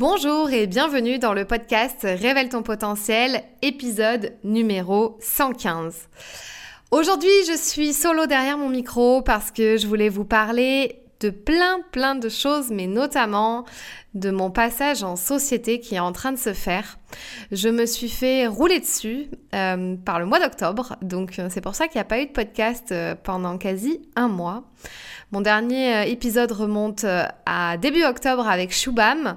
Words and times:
Bonjour 0.00 0.50
et 0.50 0.66
bienvenue 0.66 1.18
dans 1.18 1.34
le 1.34 1.44
podcast 1.44 1.98
Révèle 2.04 2.48
ton 2.48 2.62
potentiel, 2.62 3.42
épisode 3.60 4.32
numéro 4.44 5.18
115. 5.20 6.08
Aujourd'hui, 6.90 7.28
je 7.46 7.54
suis 7.54 7.92
solo 7.92 8.24
derrière 8.24 8.56
mon 8.56 8.70
micro 8.70 9.20
parce 9.20 9.50
que 9.50 9.76
je 9.76 9.86
voulais 9.86 10.08
vous 10.08 10.24
parler 10.24 11.02
de 11.20 11.28
plein 11.28 11.80
plein 11.92 12.14
de 12.14 12.30
choses, 12.30 12.70
mais 12.70 12.86
notamment 12.86 13.66
de 14.14 14.30
mon 14.30 14.50
passage 14.50 15.02
en 15.02 15.16
société 15.16 15.80
qui 15.80 15.96
est 15.96 16.00
en 16.00 16.12
train 16.12 16.32
de 16.32 16.38
se 16.38 16.54
faire. 16.54 16.98
Je 17.52 17.68
me 17.68 17.84
suis 17.84 18.08
fait 18.08 18.46
rouler 18.46 18.80
dessus 18.80 19.28
euh, 19.54 19.96
par 19.96 20.18
le 20.18 20.24
mois 20.24 20.40
d'octobre, 20.40 20.96
donc 21.02 21.38
euh, 21.38 21.48
c'est 21.50 21.60
pour 21.60 21.74
ça 21.74 21.88
qu'il 21.88 21.98
n'y 21.98 22.00
a 22.00 22.04
pas 22.04 22.22
eu 22.22 22.26
de 22.26 22.32
podcast 22.32 22.90
euh, 22.90 23.14
pendant 23.22 23.58
quasi 23.58 24.00
un 24.16 24.28
mois. 24.28 24.64
Mon 25.30 25.42
dernier 25.42 26.10
épisode 26.10 26.52
remonte 26.52 27.04
à 27.44 27.76
début 27.76 28.02
octobre 28.02 28.48
avec 28.48 28.72
Shubham. 28.72 29.36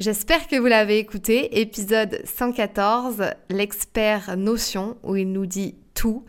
J'espère 0.00 0.48
que 0.48 0.56
vous 0.56 0.64
l'avez 0.64 0.96
écouté, 0.96 1.60
épisode 1.60 2.22
114, 2.24 3.22
l'expert 3.50 4.34
notion, 4.38 4.96
où 5.02 5.14
il 5.14 5.30
nous 5.30 5.44
dit 5.44 5.74
tout. 5.92 6.24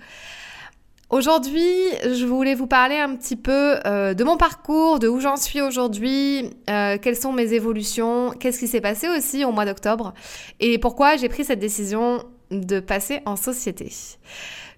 Aujourd'hui, 1.09 1.71
je 2.03 2.25
voulais 2.25 2.53
vous 2.53 2.67
parler 2.67 2.97
un 2.97 3.15
petit 3.15 3.37
peu 3.37 3.79
euh, 3.85 4.13
de 4.13 4.25
mon 4.25 4.35
parcours, 4.35 4.99
de 4.99 5.07
où 5.07 5.21
j'en 5.21 5.37
suis 5.37 5.61
aujourd'hui, 5.61 6.49
euh, 6.69 6.97
quelles 7.01 7.15
sont 7.15 7.31
mes 7.31 7.53
évolutions, 7.53 8.31
qu'est-ce 8.31 8.59
qui 8.59 8.67
s'est 8.67 8.81
passé 8.81 9.07
aussi 9.07 9.45
au 9.45 9.53
mois 9.53 9.63
d'octobre 9.63 10.13
et 10.59 10.77
pourquoi 10.77 11.15
j'ai 11.15 11.29
pris 11.29 11.45
cette 11.45 11.59
décision 11.59 12.25
de 12.51 12.81
passer 12.81 13.21
en 13.25 13.37
société. 13.37 13.89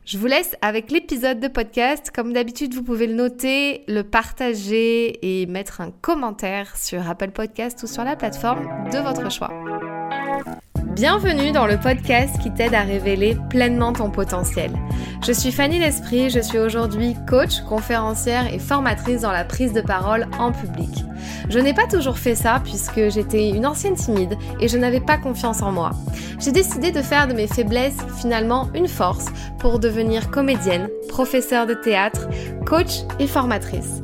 Je 0.05 0.17
vous 0.17 0.27
laisse 0.27 0.57
avec 0.61 0.91
l'épisode 0.91 1.39
de 1.39 1.47
podcast. 1.47 2.11
Comme 2.13 2.33
d'habitude, 2.33 2.73
vous 2.73 2.83
pouvez 2.83 3.07
le 3.07 3.13
noter, 3.13 3.85
le 3.87 4.03
partager 4.03 5.41
et 5.41 5.45
mettre 5.45 5.79
un 5.79 5.91
commentaire 5.91 6.75
sur 6.75 7.09
Apple 7.09 7.31
Podcast 7.31 7.81
ou 7.83 7.87
sur 7.87 8.03
la 8.03 8.17
plateforme 8.17 8.89
de 8.91 8.97
votre 8.97 9.31
choix. 9.31 9.49
Bienvenue 10.95 11.51
dans 11.51 11.65
le 11.65 11.79
podcast 11.79 12.39
qui 12.39 12.53
t'aide 12.53 12.75
à 12.75 12.81
révéler 12.81 13.35
pleinement 13.49 13.93
ton 13.93 14.11
potentiel. 14.11 14.71
Je 15.25 15.31
suis 15.31 15.51
Fanny 15.51 15.79
L'Esprit, 15.79 16.29
je 16.29 16.39
suis 16.39 16.59
aujourd'hui 16.59 17.15
coach, 17.27 17.61
conférencière 17.61 18.53
et 18.53 18.59
formatrice 18.59 19.21
dans 19.21 19.31
la 19.31 19.43
prise 19.43 19.73
de 19.73 19.81
parole 19.81 20.27
en 20.37 20.51
public. 20.51 21.03
Je 21.49 21.57
n'ai 21.57 21.73
pas 21.73 21.87
toujours 21.87 22.19
fait 22.19 22.35
ça 22.35 22.61
puisque 22.63 23.09
j'étais 23.09 23.49
une 23.49 23.65
ancienne 23.65 23.95
timide 23.95 24.37
et 24.59 24.67
je 24.67 24.77
n'avais 24.77 24.99
pas 24.99 25.17
confiance 25.17 25.63
en 25.63 25.71
moi. 25.71 25.93
J'ai 26.39 26.51
décidé 26.51 26.91
de 26.91 27.01
faire 27.01 27.27
de 27.27 27.33
mes 27.33 27.47
faiblesses 27.47 28.05
finalement 28.21 28.69
une 28.75 28.87
force 28.87 29.25
pour 29.57 29.79
devenir 29.79 30.29
comédienne, 30.29 30.89
professeure 31.09 31.65
de 31.65 31.73
théâtre, 31.73 32.27
coach 32.67 32.99
et 33.17 33.25
formatrice. 33.25 34.03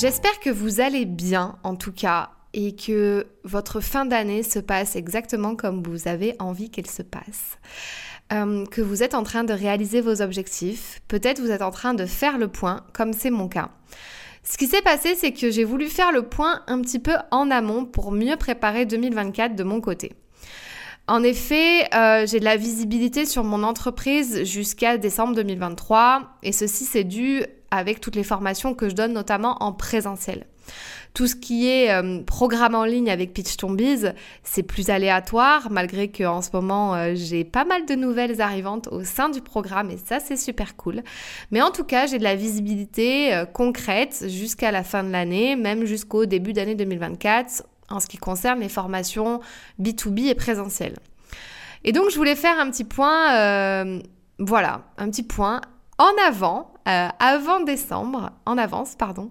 J'espère 0.00 0.40
que 0.40 0.48
vous 0.48 0.80
allez 0.80 1.04
bien 1.04 1.58
en 1.62 1.76
tout 1.76 1.92
cas 1.92 2.30
et 2.54 2.74
que 2.74 3.26
votre 3.44 3.80
fin 3.80 4.06
d'année 4.06 4.42
se 4.42 4.58
passe 4.58 4.96
exactement 4.96 5.56
comme 5.56 5.82
vous 5.82 6.08
avez 6.08 6.36
envie 6.38 6.70
qu'elle 6.70 6.86
se 6.86 7.02
passe. 7.02 7.58
Euh, 8.32 8.64
que 8.64 8.80
vous 8.80 9.02
êtes 9.02 9.12
en 9.12 9.24
train 9.24 9.44
de 9.44 9.52
réaliser 9.52 10.00
vos 10.00 10.22
objectifs, 10.22 11.02
peut-être 11.06 11.38
vous 11.38 11.50
êtes 11.50 11.60
en 11.60 11.70
train 11.70 11.92
de 11.92 12.06
faire 12.06 12.38
le 12.38 12.48
point, 12.48 12.80
comme 12.94 13.12
c'est 13.12 13.28
mon 13.28 13.46
cas. 13.46 13.72
Ce 14.42 14.56
qui 14.56 14.68
s'est 14.68 14.80
passé, 14.80 15.16
c'est 15.16 15.32
que 15.32 15.50
j'ai 15.50 15.64
voulu 15.64 15.86
faire 15.86 16.12
le 16.12 16.22
point 16.22 16.62
un 16.66 16.80
petit 16.80 16.98
peu 16.98 17.16
en 17.30 17.50
amont 17.50 17.84
pour 17.84 18.10
mieux 18.10 18.36
préparer 18.36 18.86
2024 18.86 19.54
de 19.54 19.64
mon 19.64 19.82
côté. 19.82 20.14
En 21.08 21.22
effet, 21.22 21.94
euh, 21.94 22.24
j'ai 22.26 22.40
de 22.40 22.44
la 22.46 22.56
visibilité 22.56 23.26
sur 23.26 23.44
mon 23.44 23.62
entreprise 23.64 24.44
jusqu'à 24.44 24.96
décembre 24.96 25.34
2023 25.34 26.22
et 26.42 26.52
ceci 26.52 26.86
c'est 26.86 27.04
dû 27.04 27.44
avec 27.70 28.00
toutes 28.00 28.16
les 28.16 28.24
formations 28.24 28.74
que 28.74 28.88
je 28.88 28.94
donne 28.94 29.12
notamment 29.12 29.62
en 29.62 29.72
présentiel. 29.72 30.46
Tout 31.14 31.26
ce 31.26 31.34
qui 31.34 31.68
est 31.68 31.90
euh, 31.90 32.22
programme 32.22 32.74
en 32.76 32.84
ligne 32.84 33.10
avec 33.10 33.34
Pitch 33.34 33.56
Tombies, 33.56 34.04
c'est 34.44 34.62
plus 34.62 34.90
aléatoire, 34.90 35.68
malgré 35.70 36.08
que 36.08 36.22
en 36.24 36.40
ce 36.40 36.50
moment 36.52 36.94
euh, 36.94 37.12
j'ai 37.14 37.44
pas 37.44 37.64
mal 37.64 37.84
de 37.84 37.94
nouvelles 37.94 38.40
arrivantes 38.40 38.88
au 38.92 39.02
sein 39.02 39.28
du 39.28 39.40
programme 39.40 39.90
et 39.90 39.96
ça 39.96 40.20
c'est 40.20 40.36
super 40.36 40.76
cool. 40.76 41.02
Mais 41.50 41.62
en 41.62 41.70
tout 41.70 41.82
cas, 41.82 42.06
j'ai 42.06 42.18
de 42.18 42.24
la 42.24 42.36
visibilité 42.36 43.34
euh, 43.34 43.44
concrète 43.44 44.24
jusqu'à 44.28 44.70
la 44.70 44.84
fin 44.84 45.02
de 45.02 45.10
l'année, 45.10 45.56
même 45.56 45.84
jusqu'au 45.84 46.26
début 46.26 46.52
d'année 46.52 46.76
2024 46.76 47.64
en 47.90 47.98
ce 47.98 48.06
qui 48.06 48.18
concerne 48.18 48.60
les 48.60 48.68
formations 48.68 49.40
B2B 49.80 50.28
et 50.28 50.36
présentielles. 50.36 50.96
Et 51.82 51.90
donc 51.90 52.10
je 52.10 52.16
voulais 52.16 52.36
faire 52.36 52.60
un 52.60 52.70
petit 52.70 52.84
point, 52.84 53.98
voilà, 54.38 54.82
un 54.96 55.10
petit 55.10 55.24
point 55.24 55.60
en 55.98 56.12
avant, 56.24 56.69
avant 56.84 57.60
décembre, 57.60 58.30
en 58.46 58.58
avance, 58.58 58.94
pardon. 58.96 59.30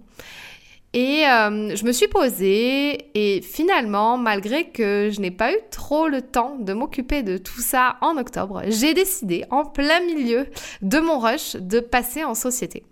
Et 0.93 1.23
euh, 1.27 1.75
je 1.75 1.85
me 1.85 1.91
suis 1.91 2.07
posée 2.07 3.11
et 3.13 3.41
finalement, 3.41 4.17
malgré 4.17 4.69
que 4.69 5.09
je 5.13 5.21
n'ai 5.21 5.29
pas 5.29 5.51
eu 5.53 5.57
trop 5.69 6.07
le 6.07 6.23
temps 6.23 6.55
de 6.59 6.73
m'occuper 6.73 7.21
de 7.21 7.37
tout 7.37 7.61
ça 7.61 7.97
en 8.01 8.17
octobre, 8.17 8.63
j'ai 8.67 8.95
décidé 8.95 9.45
en 9.51 9.65
plein 9.65 9.99
milieu 9.99 10.47
de 10.81 10.99
mon 10.99 11.19
rush 11.19 11.55
de 11.57 11.79
passer 11.79 12.23
en 12.23 12.33
société. 12.33 12.83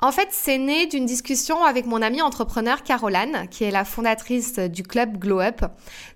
En 0.00 0.12
fait, 0.12 0.28
c'est 0.30 0.58
né 0.58 0.86
d'une 0.86 1.06
discussion 1.06 1.64
avec 1.64 1.86
mon 1.86 2.02
amie 2.02 2.20
entrepreneur 2.20 2.82
Caroline, 2.82 3.46
qui 3.50 3.64
est 3.64 3.70
la 3.70 3.86
fondatrice 3.86 4.58
du 4.58 4.82
club 4.82 5.16
Glow 5.16 5.40
Up. 5.40 5.64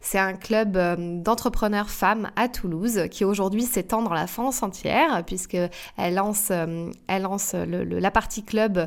C'est 0.03 0.19
un 0.19 0.35
club 0.35 0.77
euh, 0.77 0.97
d'entrepreneurs 0.99 1.89
femmes 1.89 2.31
à 2.37 2.49
Toulouse 2.49 3.05
qui 3.11 3.25
aujourd'hui 3.25 3.63
s'étend 3.63 4.03
dans 4.03 4.13
la 4.13 4.27
France 4.27 4.63
entière 4.63 5.23
puisque 5.27 5.57
elle 5.97 6.15
lance, 6.15 6.49
euh, 6.51 6.91
elle 7.07 7.23
lance 7.23 7.55
la 7.55 8.11
partie 8.11 8.45
club 8.45 8.87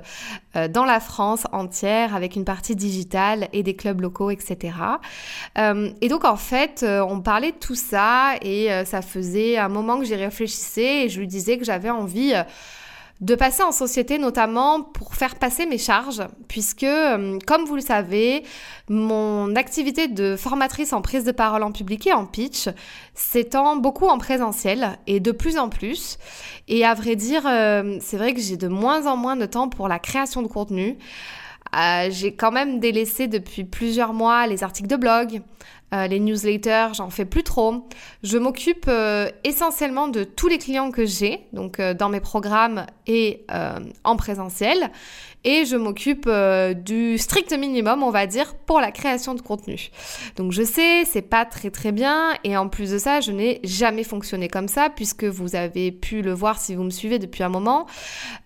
euh, 0.56 0.68
dans 0.68 0.86
la 0.86 1.00
France 1.00 1.48
entière 1.52 2.16
avec 2.16 2.36
une 2.36 2.46
partie 2.46 2.76
digitale 2.76 3.48
et 3.52 3.64
des 3.64 3.76
clubs 3.76 4.00
locaux, 4.00 4.30
etc. 4.30 4.76
Et 6.02 6.08
donc 6.08 6.24
en 6.24 6.36
fait, 6.36 6.86
on 6.88 7.20
parlait 7.22 7.52
de 7.52 7.58
tout 7.58 7.76
ça 7.76 8.36
et 8.42 8.70
ça 8.86 9.02
faisait 9.02 9.58
un 9.58 9.70
moment 9.70 9.98
que 9.98 10.06
j'y 10.06 10.16
réfléchissais 10.16 11.06
et 11.06 11.10
je 11.10 11.20
lui 11.20 11.28
disais 11.28 11.58
que 11.58 11.66
j'avais 11.66 11.90
envie 11.90 12.34
de 13.24 13.36
passer 13.36 13.64
en 13.64 13.72
société 13.72 14.18
notamment 14.18 14.82
pour 14.82 15.16
faire 15.16 15.36
passer 15.36 15.66
mes 15.66 15.78
charges, 15.78 16.24
puisque, 16.50 16.84
euh, 16.84 17.40
comme 17.48 17.64
vous 17.64 17.76
le 17.76 17.82
savez, 17.82 18.44
mon 18.90 19.56
activité 19.56 20.10
de 20.10 20.36
formatrice 20.36 20.92
en 20.92 21.02
prise 21.02 21.24
de 21.24 21.32
parole 21.32 21.64
en 21.64 21.72
public 21.72 22.06
et 22.06 22.12
en 22.12 22.26
pitch 22.26 22.68
s'étend 23.14 23.78
beaucoup 23.78 24.08
en 24.08 24.18
présentiel 24.18 25.00
et 25.08 25.22
de 25.22 25.32
plus 25.32 25.58
en 25.58 25.70
plus. 25.70 26.18
Et 26.68 26.84
à 26.84 26.94
vrai 26.96 27.16
dire, 27.16 27.44
euh, 27.48 27.98
c'est 28.02 28.18
vrai 28.18 28.34
que 28.34 28.42
j'ai 28.42 28.58
de 28.58 28.68
moins 28.68 29.08
en 29.08 29.16
moins 29.16 29.38
de 29.38 29.46
temps 29.46 29.70
pour 29.70 29.88
la 29.88 30.00
création 30.00 30.42
de 30.42 30.48
contenu. 30.48 30.98
Euh, 31.78 32.10
j'ai 32.12 32.36
quand 32.36 32.52
même 32.52 32.80
délaissé 32.80 33.30
depuis 33.30 33.64
plusieurs 33.64 34.14
mois 34.14 34.48
les 34.48 34.64
articles 34.66 34.90
de 34.90 34.98
blog, 34.98 35.42
euh, 35.94 36.08
les 36.08 36.20
newsletters, 36.20 36.90
j'en 36.94 37.10
fais 37.10 37.26
plus 37.26 37.44
trop. 37.44 37.88
Je 38.24 38.38
m'occupe 38.38 38.86
euh, 38.88 39.30
essentiellement 39.44 40.08
de 40.08 40.24
tous 40.24 40.48
les 40.48 40.58
clients 40.58 40.92
que 40.92 41.06
j'ai, 41.06 41.48
donc 41.54 41.80
dans 41.80 42.10
mes 42.10 42.20
programmes 42.20 42.86
et 43.08 43.46
en 44.04 44.16
présentiel 44.16 44.92
et 45.44 45.66
je 45.66 45.76
m'occupe 45.76 46.26
euh, 46.28 46.74
du 46.74 47.18
strict 47.18 47.52
minimum, 47.54 48.04
on 48.04 48.12
va 48.12 48.28
dire, 48.28 48.56
pour 48.56 48.80
la 48.80 48.92
création 48.92 49.34
de 49.34 49.42
contenu. 49.42 49.90
Donc 50.38 50.52
je 50.52 50.64
sais, 50.64 51.04
c'est 51.06 51.22
pas 51.22 51.46
très 51.46 51.70
très 51.70 51.92
bien 51.92 52.34
et 52.44 52.56
en 52.56 52.70
plus 52.70 52.92
de 52.92 52.98
ça, 52.98 53.20
je 53.20 53.32
n'ai 53.32 53.60
jamais 53.64 54.04
fonctionné 54.04 54.48
comme 54.48 54.68
ça 54.68 54.90
puisque 54.90 55.26
vous 55.26 55.56
avez 55.56 55.92
pu 55.92 56.22
le 56.22 56.34
voir 56.34 56.60
si 56.60 56.76
vous 56.76 56.84
me 56.84 56.90
suivez 56.90 57.20
depuis 57.20 57.44
un 57.44 57.50
moment. 57.50 57.88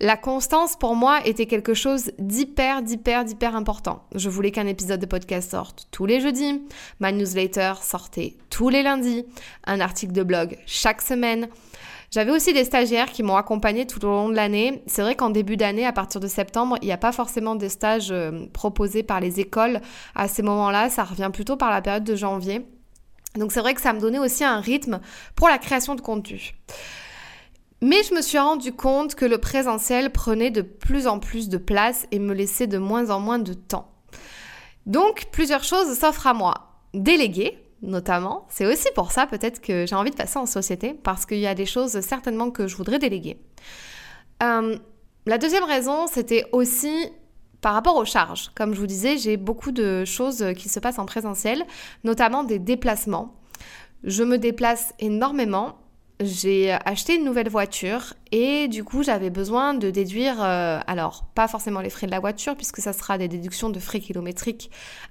La 0.00 0.16
constance 0.16 0.76
pour 0.76 0.96
moi 0.96 1.20
était 1.24 1.46
quelque 1.46 1.74
chose 1.74 2.10
d'hyper 2.18 2.82
d'hyper 2.82 3.24
d'hyper 3.24 3.54
important. 3.54 4.02
Je 4.14 4.28
voulais 4.28 4.50
qu'un 4.50 4.66
épisode 4.66 5.00
de 5.00 5.06
podcast 5.06 5.50
sorte 5.52 5.86
tous 5.90 6.06
les 6.06 6.20
jeudis, 6.20 6.62
ma 7.00 7.12
newsletter 7.12 7.37
sortait 7.82 8.36
tous 8.50 8.68
les 8.68 8.82
lundis, 8.82 9.24
un 9.64 9.80
article 9.80 10.12
de 10.12 10.22
blog 10.22 10.58
chaque 10.66 11.02
semaine. 11.02 11.48
J'avais 12.10 12.30
aussi 12.30 12.54
des 12.54 12.64
stagiaires 12.64 13.12
qui 13.12 13.22
m'ont 13.22 13.36
accompagné 13.36 13.86
tout 13.86 14.02
au 14.04 14.08
long 14.08 14.28
de 14.30 14.34
l'année. 14.34 14.82
C'est 14.86 15.02
vrai 15.02 15.14
qu'en 15.14 15.28
début 15.28 15.58
d'année, 15.58 15.84
à 15.84 15.92
partir 15.92 16.20
de 16.20 16.26
septembre, 16.26 16.78
il 16.80 16.86
n'y 16.86 16.92
a 16.92 16.96
pas 16.98 17.12
forcément 17.12 17.54
des 17.54 17.68
stages 17.68 18.10
euh, 18.10 18.46
proposés 18.52 19.02
par 19.02 19.20
les 19.20 19.40
écoles 19.40 19.80
à 20.14 20.26
ces 20.26 20.42
moments-là. 20.42 20.88
Ça 20.88 21.04
revient 21.04 21.30
plutôt 21.32 21.56
par 21.56 21.70
la 21.70 21.82
période 21.82 22.04
de 22.04 22.16
janvier. 22.16 22.66
Donc 23.36 23.52
c'est 23.52 23.60
vrai 23.60 23.74
que 23.74 23.82
ça 23.82 23.92
me 23.92 24.00
donnait 24.00 24.18
aussi 24.18 24.42
un 24.42 24.60
rythme 24.60 25.00
pour 25.36 25.48
la 25.48 25.58
création 25.58 25.94
de 25.94 26.00
contenu. 26.00 26.54
Mais 27.82 28.02
je 28.02 28.14
me 28.14 28.22
suis 28.22 28.38
rendu 28.38 28.72
compte 28.72 29.14
que 29.14 29.26
le 29.26 29.38
présentiel 29.38 30.10
prenait 30.10 30.50
de 30.50 30.62
plus 30.62 31.06
en 31.06 31.20
plus 31.20 31.48
de 31.48 31.58
place 31.58 32.06
et 32.10 32.18
me 32.18 32.34
laissait 32.34 32.66
de 32.66 32.78
moins 32.78 33.10
en 33.10 33.20
moins 33.20 33.38
de 33.38 33.52
temps. 33.52 33.92
Donc 34.86 35.26
plusieurs 35.30 35.62
choses 35.62 35.96
s'offrent 35.96 36.26
à 36.26 36.34
moi. 36.34 36.67
Déléguer 36.94 37.58
notamment. 37.82 38.46
C'est 38.48 38.66
aussi 38.66 38.88
pour 38.94 39.12
ça 39.12 39.26
peut-être 39.26 39.60
que 39.60 39.86
j'ai 39.86 39.94
envie 39.94 40.10
de 40.10 40.16
passer 40.16 40.38
en 40.38 40.46
société, 40.46 40.94
parce 40.94 41.26
qu'il 41.26 41.38
y 41.38 41.46
a 41.46 41.54
des 41.54 41.66
choses 41.66 42.00
certainement 42.00 42.50
que 42.50 42.66
je 42.66 42.76
voudrais 42.76 42.98
déléguer. 42.98 43.38
Euh, 44.42 44.76
la 45.26 45.38
deuxième 45.38 45.64
raison, 45.64 46.06
c'était 46.06 46.44
aussi 46.52 47.10
par 47.60 47.74
rapport 47.74 47.96
aux 47.96 48.04
charges. 48.04 48.50
Comme 48.54 48.74
je 48.74 48.80
vous 48.80 48.86
disais, 48.86 49.18
j'ai 49.18 49.36
beaucoup 49.36 49.72
de 49.72 50.04
choses 50.04 50.44
qui 50.56 50.68
se 50.68 50.80
passent 50.80 50.98
en 50.98 51.06
présentiel, 51.06 51.64
notamment 52.04 52.44
des 52.44 52.58
déplacements. 52.58 53.34
Je 54.04 54.22
me 54.22 54.38
déplace 54.38 54.94
énormément. 55.00 55.76
J'ai 56.20 56.72
acheté 56.84 57.14
une 57.14 57.24
nouvelle 57.24 57.48
voiture 57.48 58.14
et 58.32 58.66
du 58.66 58.82
coup 58.82 59.04
j'avais 59.04 59.30
besoin 59.30 59.74
de 59.74 59.88
déduire, 59.90 60.42
euh, 60.42 60.80
alors 60.88 61.26
pas 61.36 61.46
forcément 61.46 61.80
les 61.80 61.90
frais 61.90 62.08
de 62.08 62.10
la 62.10 62.18
voiture 62.18 62.56
puisque 62.56 62.80
ça 62.80 62.92
sera 62.92 63.18
des 63.18 63.28
déductions 63.28 63.70
de 63.70 63.78
frais 63.78 64.00
kilométriques 64.00 64.68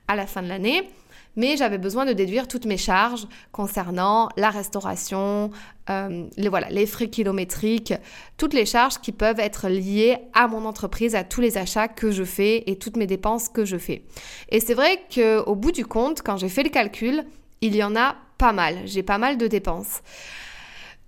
à 0.10 0.18
la 0.18 0.28
fin 0.28 0.42
de 0.42 0.50
l'année, 0.50 0.90
mais 1.38 1.56
j'avais 1.56 1.78
besoin 1.78 2.06
de 2.06 2.12
déduire 2.12 2.48
toutes 2.48 2.66
mes 2.66 2.78
charges 2.78 3.28
concernant 3.54 4.28
la 4.36 4.50
restauration, 4.50 5.52
euh, 5.90 6.26
les, 6.36 6.50
voilà, 6.50 6.68
les 6.70 6.86
frais 6.86 7.08
kilométriques, 7.08 7.94
toutes 8.36 8.54
les 8.54 8.66
charges 8.66 8.98
qui 8.98 9.12
peuvent 9.12 9.40
être 9.40 9.70
liées 9.70 10.18
à 10.34 10.48
mon 10.48 10.66
entreprise, 10.66 11.16
à 11.16 11.24
tous 11.24 11.40
les 11.40 11.58
achats 11.58 11.88
que 11.88 12.12
je 12.12 12.24
fais 12.24 12.64
et 12.66 12.78
toutes 12.78 12.98
mes 12.98 13.08
dépenses 13.08 13.48
que 13.48 13.64
je 13.64 13.78
fais. 13.78 14.04
Et 14.50 14.60
c'est 14.60 14.74
vrai 14.74 15.00
qu'au 15.14 15.56
bout 15.56 15.72
du 15.72 15.86
compte, 15.86 16.24
quand 16.24 16.38
j'ai 16.38 16.50
fait 16.50 16.64
le 16.64 16.70
calcul, 16.70 17.24
il 17.62 17.76
y 17.76 17.84
en 17.84 17.96
a 17.96 18.16
pas 18.38 18.52
mal. 18.52 18.80
J'ai 18.86 19.04
pas 19.04 19.20
mal 19.20 19.38
de 19.38 19.48
dépenses. 19.48 20.02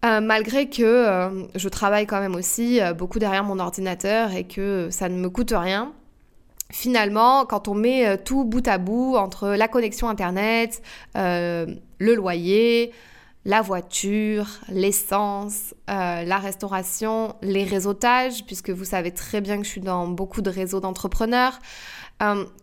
Euh, 0.06 0.22
malgré 0.22 0.70
que 0.70 0.84
euh, 0.84 1.44
je 1.56 1.68
travaille 1.68 2.06
quand 2.06 2.22
même 2.22 2.36
aussi 2.36 2.80
beaucoup 2.98 3.20
derrière 3.20 3.44
mon 3.44 3.60
ordinateur 3.60 4.34
et 4.34 4.46
que 4.46 4.88
ça 4.92 5.10
ne 5.10 5.16
me 5.16 5.30
coûte 5.30 5.54
rien, 5.56 5.92
finalement, 6.72 7.46
quand 7.46 7.68
on 7.68 7.76
met 7.76 8.08
euh, 8.08 8.18
tout 8.24 8.46
bout 8.46 8.68
à 8.68 8.78
bout 8.78 9.16
entre 9.16 9.50
la 9.50 9.68
connexion 9.68 10.08
Internet, 10.10 10.82
euh, 11.18 11.66
le 11.98 12.16
loyer, 12.16 12.92
la 13.46 13.62
voiture, 13.62 14.48
l'essence, 14.70 15.74
euh, 15.90 16.24
la 16.24 16.38
restauration, 16.38 17.36
les 17.42 17.64
réseautages, 17.64 18.46
puisque 18.46 18.70
vous 18.70 18.86
savez 18.86 19.12
très 19.12 19.42
bien 19.42 19.58
que 19.58 19.64
je 19.64 19.70
suis 19.70 19.82
dans 19.82 20.08
beaucoup 20.08 20.42
de 20.42 20.50
réseaux 20.50 20.80
d'entrepreneurs, 20.80 21.60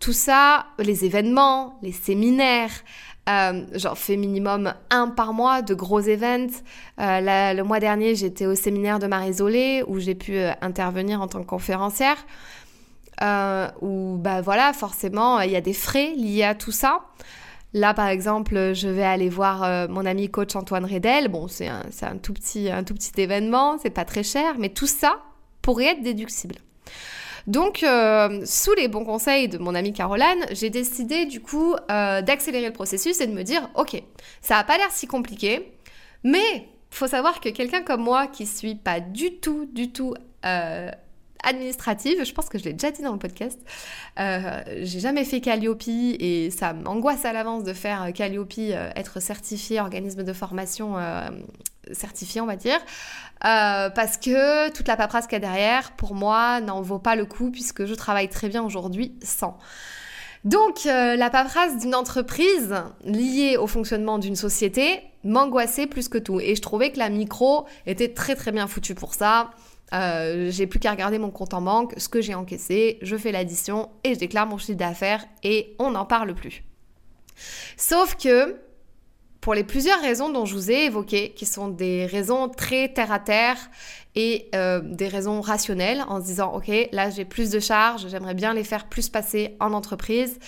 tout 0.00 0.12
ça, 0.12 0.66
les 0.78 1.06
événements, 1.06 1.78
les 1.80 1.92
séminaires, 1.92 2.84
j'en 3.26 3.94
fais 3.94 4.18
minimum 4.18 4.74
un 4.90 5.08
par 5.08 5.32
mois 5.32 5.62
de 5.62 5.72
gros 5.72 6.02
events. 6.02 6.60
le 6.98 7.62
mois 7.62 7.80
dernier, 7.80 8.14
j'étais 8.14 8.44
au 8.44 8.54
séminaire 8.54 8.98
de 8.98 9.06
Marie 9.06 9.32
Zolé 9.32 9.82
où 9.86 9.98
j'ai 9.98 10.14
pu 10.14 10.38
intervenir 10.60 11.22
en 11.22 11.26
tant 11.26 11.40
que 11.40 11.46
conférencière 11.46 12.18
euh, 13.22 13.68
où 13.80 14.16
bah 14.18 14.40
voilà, 14.40 14.72
forcément, 14.72 15.40
il 15.40 15.50
y 15.50 15.56
a 15.56 15.60
des 15.60 15.72
frais 15.72 16.12
liés 16.16 16.44
à 16.44 16.54
tout 16.54 16.72
ça. 16.72 17.00
Là, 17.72 17.92
par 17.92 18.08
exemple, 18.08 18.72
je 18.74 18.88
vais 18.88 19.02
aller 19.04 19.28
voir 19.28 19.62
euh, 19.62 19.86
mon 19.88 20.06
ami 20.06 20.30
coach 20.30 20.56
Antoine 20.56 20.86
Redel. 20.86 21.28
Bon, 21.28 21.46
c'est 21.46 21.68
un, 21.68 21.82
un, 22.02 22.16
tout 22.16 22.32
petit, 22.32 22.70
un 22.70 22.84
tout 22.84 22.94
petit 22.94 23.20
événement, 23.20 23.76
c'est 23.82 23.90
pas 23.90 24.04
très 24.04 24.22
cher, 24.22 24.54
mais 24.58 24.70
tout 24.70 24.86
ça 24.86 25.18
pourrait 25.60 25.86
être 25.86 26.02
déductible. 26.02 26.54
Donc, 27.46 27.82
euh, 27.82 28.40
sous 28.44 28.72
les 28.74 28.88
bons 28.88 29.04
conseils 29.04 29.48
de 29.48 29.58
mon 29.58 29.74
amie 29.74 29.92
Caroline, 29.92 30.46
j'ai 30.50 30.70
décidé 30.70 31.26
du 31.26 31.40
coup 31.40 31.74
euh, 31.90 32.22
d'accélérer 32.22 32.66
le 32.66 32.72
processus 32.72 33.20
et 33.20 33.26
de 33.26 33.32
me 33.32 33.42
dire, 33.42 33.68
ok, 33.74 34.02
ça 34.40 34.56
a 34.56 34.64
pas 34.64 34.78
l'air 34.78 34.90
si 34.90 35.06
compliqué, 35.06 35.72
mais 36.24 36.68
faut 36.90 37.06
savoir 37.06 37.40
que 37.40 37.50
quelqu'un 37.50 37.82
comme 37.82 38.02
moi 38.02 38.26
qui 38.26 38.46
suis 38.46 38.74
pas 38.74 39.00
du 39.00 39.36
tout, 39.36 39.68
du 39.72 39.92
tout 39.92 40.14
administrative. 41.42 42.24
Je 42.24 42.32
pense 42.32 42.48
que 42.48 42.58
je 42.58 42.64
l'ai 42.64 42.72
déjà 42.72 42.90
dit 42.90 43.02
dans 43.02 43.12
le 43.12 43.18
podcast. 43.18 43.58
Euh, 44.18 44.62
j'ai 44.82 45.00
jamais 45.00 45.24
fait 45.24 45.40
Calliope 45.40 45.88
et 45.88 46.50
ça 46.50 46.72
m'angoisse 46.72 47.24
à 47.24 47.32
l'avance 47.32 47.64
de 47.64 47.72
faire 47.72 48.12
Calliope, 48.14 48.54
euh, 48.58 48.90
être 48.96 49.20
certifié, 49.20 49.80
organisme 49.80 50.22
de 50.22 50.32
formation 50.32 50.98
euh, 50.98 51.28
certifié, 51.92 52.40
on 52.40 52.46
va 52.46 52.56
dire. 52.56 52.78
parce 53.40 54.16
que 54.16 54.70
toute 54.70 54.88
la 54.88 54.96
paperasse 54.96 55.26
qu'il 55.26 55.34
y 55.34 55.36
a 55.36 55.40
derrière, 55.40 55.92
pour 55.92 56.14
moi, 56.14 56.60
n'en 56.60 56.82
vaut 56.82 56.98
pas 56.98 57.14
le 57.14 57.26
coup 57.26 57.50
puisque 57.50 57.84
je 57.84 57.94
travaille 57.94 58.28
très 58.28 58.48
bien 58.48 58.62
aujourd'hui 58.62 59.14
sans. 59.22 59.58
Donc, 60.44 60.84
la 60.84 61.30
paperasse 61.30 61.78
d'une 61.78 61.94
entreprise 61.94 62.74
liée 63.04 63.56
au 63.56 63.66
fonctionnement 63.66 64.18
d'une 64.18 64.36
société 64.36 65.02
m'angoissait 65.26 65.86
plus 65.86 66.08
que 66.08 66.18
tout. 66.18 66.40
Et 66.40 66.54
je 66.54 66.62
trouvais 66.62 66.90
que 66.90 66.98
la 66.98 67.08
micro 67.08 67.66
était 67.86 68.12
très 68.12 68.36
très 68.36 68.52
bien 68.52 68.66
foutue 68.66 68.94
pour 68.94 69.14
ça. 69.14 69.50
Euh, 69.92 70.50
j'ai 70.50 70.66
plus 70.66 70.80
qu'à 70.80 70.90
regarder 70.90 71.18
mon 71.18 71.30
compte 71.30 71.54
en 71.54 71.62
banque, 71.62 71.94
ce 71.96 72.08
que 72.08 72.20
j'ai 72.20 72.34
encaissé, 72.34 72.98
je 73.02 73.16
fais 73.16 73.32
l'addition 73.32 73.90
et 74.04 74.14
je 74.14 74.18
déclare 74.18 74.46
mon 74.46 74.58
chiffre 74.58 74.78
d'affaires 74.78 75.24
et 75.42 75.76
on 75.78 75.90
n'en 75.90 76.04
parle 76.04 76.34
plus. 76.34 76.64
Sauf 77.76 78.16
que, 78.16 78.56
pour 79.40 79.54
les 79.54 79.62
plusieurs 79.62 80.00
raisons 80.00 80.28
dont 80.28 80.44
je 80.44 80.54
vous 80.54 80.70
ai 80.70 80.86
évoquées, 80.86 81.32
qui 81.34 81.46
sont 81.46 81.68
des 81.68 82.06
raisons 82.06 82.48
très 82.48 82.92
terre 82.92 83.12
à 83.12 83.20
terre 83.20 83.58
et 84.16 84.48
euh, 84.54 84.80
des 84.80 85.06
raisons 85.06 85.40
rationnelles, 85.40 86.04
en 86.08 86.20
se 86.20 86.26
disant, 86.26 86.52
ok, 86.52 86.70
là 86.90 87.10
j'ai 87.10 87.24
plus 87.24 87.50
de 87.50 87.60
charges, 87.60 88.08
j'aimerais 88.08 88.34
bien 88.34 88.54
les 88.54 88.64
faire 88.64 88.88
plus 88.88 89.08
passer 89.08 89.56
en 89.60 89.72
entreprise, 89.72 90.38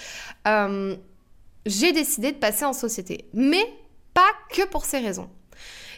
euh, 0.48 0.96
j'ai 1.64 1.92
décidé 1.92 2.32
de 2.32 2.38
passer 2.38 2.64
en 2.64 2.72
société. 2.72 3.26
Mais 3.34 3.64
pas 4.14 4.32
que 4.50 4.66
pour 4.66 4.84
ces 4.84 4.98
raisons. 4.98 5.28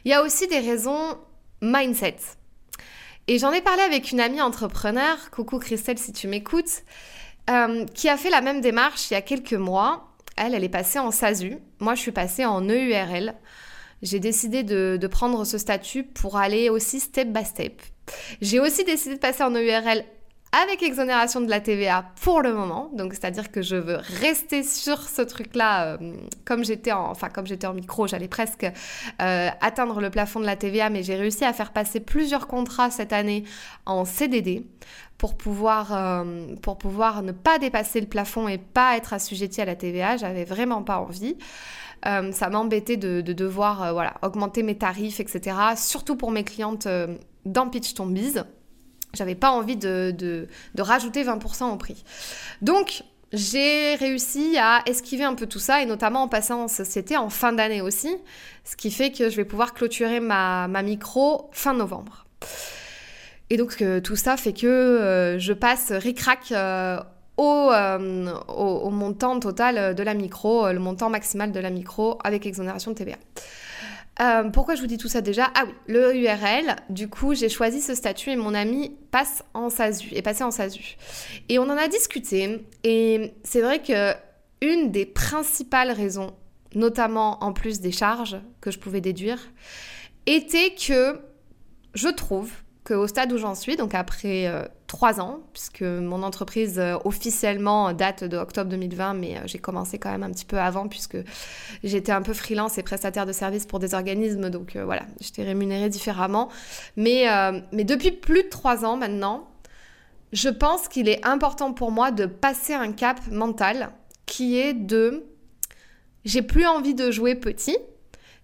Il 0.05 0.11
y 0.11 0.15
a 0.15 0.23
aussi 0.23 0.47
des 0.47 0.59
raisons 0.59 1.17
mindset. 1.63 2.17
Et 3.29 3.39
j'en 3.39 3.53
ai 3.53 3.61
parlé 3.61 3.83
avec 3.83 4.11
une 4.13 4.21
amie 4.21 4.41
entrepreneur, 4.41 5.31
coucou 5.31 5.59
Christelle 5.59 5.99
si 5.99 6.13
tu 6.13 6.27
m'écoutes, 6.27 6.83
euh, 7.49 7.85
qui 7.95 8.09
a 8.09 8.17
fait 8.17 8.31
la 8.31 8.41
même 8.41 8.61
démarche 8.61 9.11
il 9.11 9.15
y 9.15 9.17
a 9.17 9.23
quelques 9.23 9.53
mois. 9.55 10.09
Elle, 10.37 10.55
elle 10.55 10.65
est 10.65 10.69
passée 10.69 10.99
en 10.99 11.11
SASU. 11.11 11.59
Moi, 11.79 11.95
je 11.95 12.01
suis 12.01 12.13
passée 12.13 12.45
en 12.45 12.63
EURL. 12.63 13.35
J'ai 14.03 14.21
décidé 14.21 14.63
de, 14.63 14.99
de 15.01 15.07
prendre 15.07 15.45
ce 15.45 15.59
statut 15.59 16.05
pour 16.05 16.39
aller 16.39 16.71
aussi 16.71 17.01
step 17.01 17.29
by 17.29 17.45
step. 17.45 17.83
J'ai 18.41 18.59
aussi 18.59 18.85
décidé 18.85 19.17
de 19.17 19.21
passer 19.21 19.43
en 19.43 19.55
EURL 19.55 20.05
avec 20.52 20.82
exonération 20.82 21.41
de 21.41 21.49
la 21.49 21.61
TVA 21.61 22.06
pour 22.23 22.43
le 22.43 22.52
moment. 22.52 22.91
Donc, 22.93 23.12
c'est-à-dire 23.12 23.52
que 23.52 23.62
je 23.62 23.76
veux 23.76 23.99
rester 24.20 24.64
sur 24.64 25.00
ce 25.02 25.23
truc-là. 25.23 25.94
Euh, 25.94 26.14
comme 26.44 26.64
j'étais 26.64 26.91
en, 26.93 27.11
enfin, 27.11 27.29
en 27.64 27.73
micro, 27.73 28.08
j'allais 28.08 28.29
presque 28.29 28.64
euh, 28.64 29.49
atteindre 29.61 30.00
le 30.00 30.11
plafond 30.11 30.41
de 30.41 30.47
la 30.47 30.56
TVA, 30.56 30.91
mais 30.91 31.02
j'ai 31.05 31.14
réussi 31.14 31.44
à 31.44 31.52
faire 31.52 31.73
passer 31.73 32.00
plusieurs 32.00 32.49
contrats 32.49 32.91
cette 32.91 33.12
année 33.12 33.44
en 33.87 34.05
CDD 34.05 34.67
pour 35.19 35.37
pouvoir, 35.37 35.93
euh, 35.93 36.56
pour 36.62 36.79
pouvoir 36.79 37.23
ne 37.23 37.32
pas 37.32 37.58
dépasser 37.58 38.00
le 38.00 38.08
plafond 38.08 38.49
et 38.49 38.58
pas 38.58 38.97
être 38.97 39.12
assujetti 39.12 39.61
à 39.61 39.64
la 39.64 39.76
TVA. 39.76 40.17
J'avais 40.17 40.44
vraiment 40.44 40.82
pas 40.82 40.99
envie. 40.99 41.37
ça 42.02 42.50
m'embêtait 42.50 42.97
de, 42.97 43.20
de, 43.20 43.32
devoir 43.32 43.92
voilà, 43.92 44.14
augmenter 44.23 44.62
mes 44.64 44.76
tarifs, 44.76 45.21
etc. 45.21 45.57
Surtout 45.76 46.16
pour 46.16 46.33
mes 46.33 46.45
clientes 46.45 46.88
dans 47.45 47.69
Pitch 47.69 47.95
Tombies. 47.95 48.38
J'avais 49.14 49.35
pas 49.35 49.50
envie 49.50 49.76
de, 49.76 50.49
rajouter 50.79 51.25
20% 51.25 51.73
au 51.73 51.76
prix. 51.76 52.05
Donc, 52.62 53.02
j'ai 53.33 53.95
réussi 53.95 54.57
à 54.59 54.83
esquiver 54.87 55.25
un 55.25 55.35
peu 55.35 55.47
tout 55.47 55.59
ça 55.59 55.83
et 55.83 55.87
notamment 55.87 56.23
en 56.23 56.29
passant 56.29 56.64
en 56.64 56.69
société 56.69 57.17
en 57.17 57.31
fin 57.31 57.52
d'année 57.52 57.81
aussi, 57.81 58.17
ce 58.64 58.76
qui 58.76 58.90
fait 58.90 59.12
que 59.12 59.31
je 59.31 59.37
vais 59.37 59.45
pouvoir 59.45 59.73
clôturer 59.73 60.21
ma, 60.21 60.67
micro 60.83 61.49
fin 61.52 61.75
novembre. 61.75 62.26
Et 63.52 63.57
donc 63.57 63.83
euh, 63.83 64.00
tout 64.00 64.17
ça 64.17 64.37
fait 64.37 64.52
que 64.52 64.67
euh, 64.67 65.38
je 65.38 65.52
passe 65.52 65.90
ric-rac 65.90 66.52
euh, 66.52 66.99
au, 67.37 67.73
au, 68.49 68.62
au, 68.62 68.90
montant 68.90 69.40
total 69.40 69.95
de 69.95 70.02
la 70.02 70.14
micro, 70.14 70.71
le 70.71 70.79
montant 70.79 71.11
maximal 71.11 71.50
de 71.50 71.61
la 71.61 71.71
micro 71.71 72.19
avec 72.23 72.47
exonération 72.47 72.93
de 72.93 72.97
TVA. 72.97 73.17
Euh, 74.21 74.50
pourquoi 74.50 74.75
je 74.75 74.81
vous 74.83 74.87
dis 74.87 74.99
tout 74.99 75.09
ça 75.09 75.21
déjà? 75.21 75.50
Ah 75.55 75.65
oui, 75.67 75.73
le 75.87 76.15
URL. 76.15 76.77
Du 76.91 77.09
coup, 77.09 77.35
j'ai 77.35 77.49
choisi 77.49 77.81
ce 77.81 77.95
statut 77.95 78.31
et 78.31 78.37
mon 78.37 78.55
ami 78.55 78.97
passe 79.11 79.43
en 79.55 79.71
SASU, 79.71 80.15
est 80.15 80.23
passé 80.23 80.45
en 80.45 80.50
SASU. 80.50 80.97
Et 81.49 81.59
on 81.59 81.65
en 81.65 81.77
a 81.77 81.89
discuté. 81.89 82.67
Et 82.85 83.33
c'est 83.45 83.62
vrai 83.62 83.81
que 83.81 84.12
une 84.61 84.91
des 84.91 85.07
principales 85.07 85.91
raisons, 85.91 86.35
notamment 86.75 87.43
en 87.43 87.53
plus 87.53 87.81
des 87.81 87.93
charges 87.93 88.37
que 88.61 88.71
je 88.71 88.79
pouvais 88.79 89.00
déduire, 89.00 89.39
était 90.27 90.75
que 90.75 91.19
je 91.95 92.09
trouve 92.09 92.50
qu'au 92.85 93.07
stade 93.07 93.33
où 93.33 93.39
j'en 93.39 93.55
suis, 93.55 93.77
donc 93.77 93.95
après 93.95 94.47
euh, 94.47 94.65
trois 94.90 95.20
ans, 95.20 95.38
puisque 95.52 95.82
mon 95.82 96.25
entreprise 96.25 96.80
euh, 96.80 96.99
officiellement 97.04 97.92
date 97.92 98.25
de 98.25 98.37
octobre 98.37 98.68
2020, 98.70 99.14
mais 99.14 99.37
euh, 99.37 99.40
j'ai 99.47 99.61
commencé 99.61 100.00
quand 100.00 100.11
même 100.11 100.25
un 100.25 100.32
petit 100.32 100.44
peu 100.44 100.59
avant, 100.59 100.88
puisque 100.88 101.16
j'étais 101.85 102.11
un 102.11 102.23
peu 102.23 102.32
freelance 102.32 102.76
et 102.76 102.82
prestataire 102.82 103.25
de 103.25 103.30
services 103.30 103.66
pour 103.66 103.78
des 103.78 103.94
organismes, 103.94 104.50
donc 104.50 104.76
voilà, 104.76 105.02
j'étais 105.20 105.44
rémunérée 105.44 105.90
différemment. 105.90 106.49
Mais, 106.97 107.26
depuis 107.73 108.11
plus 108.11 108.42
de 108.42 108.49
trois 108.49 108.85
ans 108.85 108.97
maintenant, 108.97 109.49
je 110.32 110.49
pense 110.49 110.88
qu'il 110.88 111.09
est 111.09 111.25
important 111.25 111.73
pour 111.73 111.92
moi 111.92 112.11
de 112.11 112.26
passer 112.26 112.75
un 112.75 112.90
cap 112.90 113.20
mental 113.30 113.90
qui 114.26 114.59
est 114.59 114.75
de 114.75 115.25
j'ai 116.25 116.42
plus 116.42 116.66
envie 116.66 116.94
de 116.94 117.12
jouer 117.12 117.37
petit, 117.37 117.78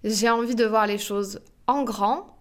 j'ai 0.05 0.31
envie 0.31 0.55
de 0.55 0.65
voir 0.65 0.87
les 0.87 0.99
choses 0.99 1.41
en 1.67 1.83
grand 1.83 2.37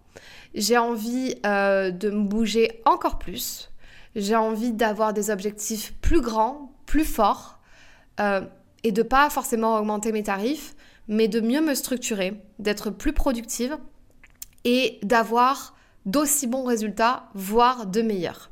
j'ai 0.56 0.78
envie 0.78 1.34
euh, 1.44 1.90
de 1.90 2.10
me 2.10 2.24
bouger 2.24 2.80
encore 2.84 3.18
plus. 3.18 3.70
J'ai 4.16 4.34
envie 4.34 4.72
d'avoir 4.72 5.12
des 5.12 5.30
objectifs 5.30 5.94
plus 6.00 6.20
grands, 6.20 6.72
plus 6.86 7.04
forts. 7.04 7.60
Euh, 8.18 8.40
et 8.82 8.92
de 8.92 9.02
pas 9.02 9.28
forcément 9.30 9.76
augmenter 9.76 10.12
mes 10.12 10.22
tarifs, 10.22 10.74
mais 11.08 11.28
de 11.28 11.40
mieux 11.40 11.60
me 11.60 11.74
structurer, 11.74 12.40
d'être 12.58 12.90
plus 12.90 13.12
productive 13.12 13.76
et 14.64 14.98
d'avoir 15.02 15.76
d'aussi 16.06 16.46
bons 16.46 16.64
résultats, 16.64 17.28
voire 17.34 17.86
de 17.86 18.00
meilleurs. 18.00 18.50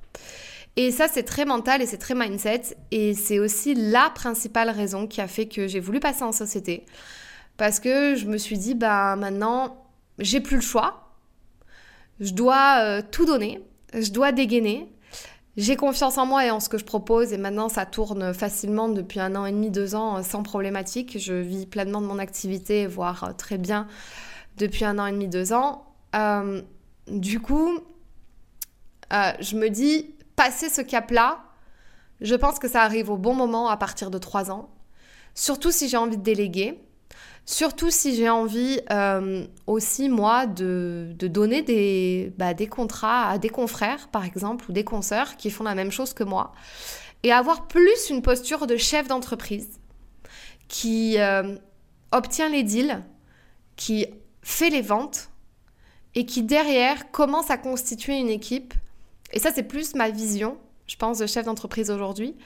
Et 0.76 0.90
ça, 0.90 1.06
c'est 1.06 1.22
très 1.22 1.44
mental 1.44 1.82
et 1.82 1.86
c'est 1.86 1.98
très 1.98 2.14
mindset. 2.14 2.76
Et 2.90 3.14
c'est 3.14 3.38
aussi 3.38 3.74
la 3.74 4.10
principale 4.10 4.70
raison 4.70 5.06
qui 5.06 5.20
a 5.20 5.28
fait 5.28 5.46
que 5.46 5.68
j'ai 5.68 5.80
voulu 5.80 6.00
passer 6.00 6.24
en 6.24 6.32
société. 6.32 6.84
Parce 7.56 7.78
que 7.78 8.16
je 8.16 8.26
me 8.26 8.38
suis 8.38 8.58
dit, 8.58 8.74
bah 8.74 9.14
maintenant, 9.14 9.86
j'ai 10.18 10.40
plus 10.40 10.56
le 10.56 10.62
choix. 10.62 11.14
Je 12.18 12.32
dois 12.32 12.80
euh, 12.80 13.02
tout 13.08 13.24
donner. 13.24 13.64
Je 13.92 14.10
dois 14.10 14.32
dégainer. 14.32 14.88
J'ai 15.56 15.76
confiance 15.76 16.18
en 16.18 16.26
moi 16.26 16.44
et 16.46 16.50
en 16.50 16.60
ce 16.60 16.68
que 16.68 16.78
je 16.78 16.84
propose. 16.84 17.32
Et 17.32 17.38
maintenant, 17.38 17.68
ça 17.68 17.86
tourne 17.86 18.34
facilement 18.34 18.88
depuis 18.88 19.20
un 19.20 19.36
an 19.36 19.46
et 19.46 19.52
demi, 19.52 19.70
deux 19.70 19.94
ans, 19.94 20.18
euh, 20.18 20.22
sans 20.22 20.42
problématique. 20.42 21.18
Je 21.18 21.34
vis 21.34 21.66
pleinement 21.66 22.00
de 22.00 22.06
mon 22.06 22.18
activité, 22.18 22.86
voire 22.86 23.24
euh, 23.24 23.32
très 23.32 23.58
bien 23.58 23.86
depuis 24.56 24.84
un 24.84 24.98
an 24.98 25.06
et 25.06 25.12
demi, 25.12 25.28
deux 25.28 25.52
ans. 25.52 25.84
du 27.08 27.40
coup, 27.40 27.78
je 29.10 29.56
me 29.56 29.68
dis, 29.68 30.14
passer 30.36 30.68
ce 30.68 30.80
cap-là, 30.80 31.44
je 32.20 32.34
pense 32.34 32.58
que 32.58 32.68
ça 32.68 32.82
arrive 32.82 33.10
au 33.10 33.16
bon 33.16 33.34
moment 33.34 33.68
à 33.68 33.76
partir 33.76 34.10
de 34.10 34.18
3 34.18 34.50
ans. 34.50 34.70
Surtout 35.34 35.70
si 35.70 35.88
j'ai 35.88 35.96
envie 35.96 36.16
de 36.16 36.22
déléguer. 36.22 36.80
Surtout 37.46 37.90
si 37.90 38.14
j'ai 38.16 38.30
envie 38.30 38.80
euh, 38.90 39.46
aussi, 39.66 40.08
moi, 40.08 40.46
de, 40.46 41.14
donner 41.20 41.62
des, 41.62 42.32
bah, 42.38 42.54
des 42.54 42.66
contrats 42.66 43.28
à 43.28 43.38
des 43.38 43.50
confrères, 43.50 44.08
par 44.08 44.24
exemple, 44.24 44.64
ou 44.70 44.72
des 44.72 44.84
consoeurs 44.84 45.36
qui 45.36 45.50
font 45.50 45.64
la 45.64 45.74
même 45.74 45.90
chose 45.90 46.14
que 46.14 46.24
moi. 46.24 46.52
Et 47.22 47.32
avoir 47.32 47.66
plus 47.66 48.10
une 48.10 48.22
posture 48.22 48.66
de 48.66 48.76
chef 48.76 49.08
d'entreprise 49.08 49.80
qui 50.68 51.18
euh, 51.18 51.56
obtient 52.12 52.48
les 52.48 52.62
deals, 52.62 53.02
qui 53.76 54.06
fait 54.42 54.70
les 54.70 54.82
ventes 54.82 55.30
et 56.14 56.26
qui 56.26 56.42
derrière 56.42 57.10
commence 57.10 57.50
à 57.50 57.58
constituer 57.58 58.18
une 58.18 58.28
équipe 58.28 58.74
et 59.34 59.40
ça, 59.40 59.50
c'est 59.52 59.64
plus 59.64 59.94
ma 59.94 60.10
vision, 60.10 60.56
je 60.86 60.96
pense, 60.96 61.18
de 61.18 61.26
chef 61.26 61.44
d'entreprise 61.44 61.90
aujourd'hui. 61.90 62.36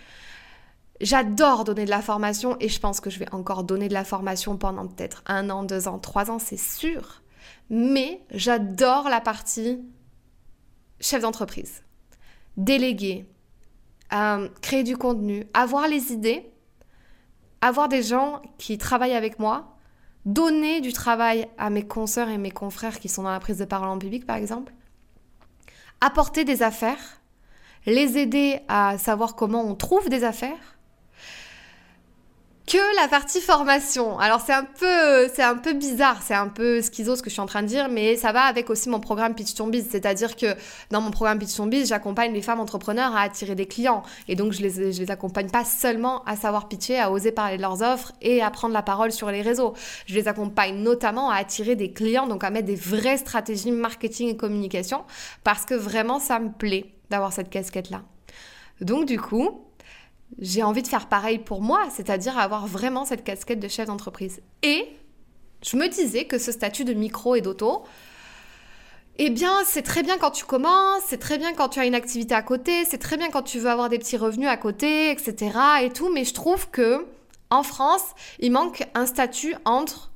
J'adore 1.00 1.64
donner 1.64 1.84
de 1.84 1.90
la 1.90 2.02
formation 2.02 2.56
et 2.58 2.68
je 2.68 2.80
pense 2.80 3.00
que 3.00 3.10
je 3.10 3.18
vais 3.18 3.32
encore 3.32 3.62
donner 3.62 3.88
de 3.88 3.94
la 3.94 4.04
formation 4.04 4.56
pendant 4.56 4.86
peut-être 4.86 5.22
un 5.26 5.48
an, 5.50 5.62
deux 5.62 5.86
ans, 5.86 5.98
trois 5.98 6.30
ans, 6.30 6.38
c'est 6.38 6.58
sûr. 6.58 7.22
Mais 7.70 8.20
j'adore 8.30 9.08
la 9.08 9.20
partie 9.20 9.80
chef 11.00 11.22
d'entreprise. 11.22 11.82
Déléguer, 12.56 13.28
euh, 14.12 14.48
créer 14.60 14.82
du 14.82 14.96
contenu, 14.96 15.46
avoir 15.54 15.86
les 15.86 16.12
idées, 16.12 16.50
avoir 17.60 17.88
des 17.88 18.02
gens 18.02 18.42
qui 18.58 18.76
travaillent 18.78 19.14
avec 19.14 19.38
moi, 19.38 19.76
donner 20.24 20.80
du 20.80 20.92
travail 20.92 21.48
à 21.58 21.70
mes 21.70 21.86
consoeurs 21.86 22.28
et 22.28 22.38
mes 22.38 22.50
confrères 22.50 22.98
qui 22.98 23.08
sont 23.08 23.22
dans 23.22 23.30
la 23.30 23.40
prise 23.40 23.58
de 23.58 23.64
parole 23.64 23.88
en 23.88 23.98
public, 23.98 24.26
par 24.26 24.36
exemple, 24.36 24.72
apporter 26.00 26.44
des 26.44 26.62
affaires, 26.62 27.20
les 27.86 28.18
aider 28.18 28.60
à 28.68 28.98
savoir 28.98 29.36
comment 29.36 29.64
on 29.64 29.74
trouve 29.74 30.08
des 30.08 30.24
affaires, 30.24 30.77
que 32.68 32.96
la 33.00 33.08
partie 33.08 33.40
formation. 33.40 34.18
Alors 34.18 34.42
c'est 34.44 34.52
un 34.52 34.64
peu 34.64 35.28
c'est 35.34 35.42
un 35.42 35.56
peu 35.56 35.72
bizarre, 35.72 36.20
c'est 36.22 36.34
un 36.34 36.48
peu 36.48 36.82
schizo 36.82 37.16
ce 37.16 37.22
que 37.22 37.30
je 37.30 37.32
suis 37.32 37.40
en 37.40 37.46
train 37.46 37.62
de 37.62 37.66
dire, 37.66 37.88
mais 37.88 38.16
ça 38.16 38.30
va 38.30 38.42
avec 38.42 38.68
aussi 38.68 38.90
mon 38.90 39.00
programme 39.00 39.34
Pitch 39.34 39.54
Ton 39.54 39.68
Biz, 39.68 39.88
c'est-à-dire 39.90 40.36
que 40.36 40.54
dans 40.90 41.00
mon 41.00 41.10
programme 41.10 41.38
Pitch 41.38 41.56
Ton 41.56 41.66
Biz, 41.66 41.88
j'accompagne 41.88 42.34
les 42.34 42.42
femmes 42.42 42.60
entrepreneurs 42.60 43.16
à 43.16 43.22
attirer 43.22 43.54
des 43.54 43.64
clients 43.64 44.02
et 44.28 44.36
donc 44.36 44.52
je 44.52 44.60
les 44.60 44.92
je 44.92 45.00
les 45.00 45.10
accompagne 45.10 45.48
pas 45.48 45.64
seulement 45.64 46.22
à 46.24 46.36
savoir 46.36 46.68
pitcher, 46.68 46.98
à 46.98 47.10
oser 47.10 47.32
parler 47.32 47.56
de 47.56 47.62
leurs 47.62 47.80
offres 47.80 48.12
et 48.20 48.42
à 48.42 48.50
prendre 48.50 48.74
la 48.74 48.82
parole 48.82 49.12
sur 49.12 49.30
les 49.30 49.40
réseaux. 49.40 49.72
Je 50.04 50.14
les 50.14 50.28
accompagne 50.28 50.76
notamment 50.76 51.30
à 51.30 51.36
attirer 51.36 51.74
des 51.74 51.92
clients, 51.92 52.26
donc 52.26 52.44
à 52.44 52.50
mettre 52.50 52.66
des 52.66 52.76
vraies 52.76 53.16
stratégies 53.16 53.72
marketing 53.72 54.28
et 54.28 54.36
communication 54.36 55.04
parce 55.42 55.64
que 55.64 55.74
vraiment 55.74 56.18
ça 56.18 56.38
me 56.38 56.50
plaît 56.50 56.92
d'avoir 57.08 57.32
cette 57.32 57.48
casquette 57.48 57.88
là. 57.88 58.02
Donc 58.82 59.06
du 59.06 59.18
coup, 59.18 59.67
j'ai 60.38 60.62
envie 60.62 60.82
de 60.82 60.88
faire 60.88 61.08
pareil 61.08 61.38
pour 61.38 61.62
moi, 61.62 61.86
c'est-à-dire 61.90 62.38
avoir 62.38 62.66
vraiment 62.66 63.04
cette 63.04 63.24
casquette 63.24 63.60
de 63.60 63.68
chef 63.68 63.86
d'entreprise. 63.86 64.40
Et 64.62 64.88
je 65.62 65.76
me 65.76 65.88
disais 65.88 66.26
que 66.26 66.38
ce 66.38 66.52
statut 66.52 66.84
de 66.84 66.92
micro 66.92 67.34
et 67.34 67.40
d'auto, 67.40 67.84
eh 69.20 69.30
bien, 69.30 69.52
c'est 69.64 69.82
très 69.82 70.04
bien 70.04 70.16
quand 70.16 70.30
tu 70.30 70.44
commences, 70.44 71.02
c'est 71.08 71.18
très 71.18 71.38
bien 71.38 71.52
quand 71.52 71.70
tu 71.70 71.80
as 71.80 71.86
une 71.86 71.96
activité 71.96 72.34
à 72.34 72.42
côté, 72.42 72.84
c'est 72.84 72.98
très 72.98 73.16
bien 73.16 73.30
quand 73.30 73.42
tu 73.42 73.58
veux 73.58 73.68
avoir 73.68 73.88
des 73.88 73.98
petits 73.98 74.16
revenus 74.16 74.48
à 74.48 74.56
côté, 74.56 75.10
etc. 75.10 75.58
et 75.82 75.90
tout, 75.90 76.10
mais 76.12 76.24
je 76.24 76.34
trouve 76.34 76.70
que 76.70 77.04
en 77.50 77.62
France, 77.62 78.04
il 78.38 78.52
manque 78.52 78.86
un 78.94 79.06
statut 79.06 79.54
entre 79.64 80.12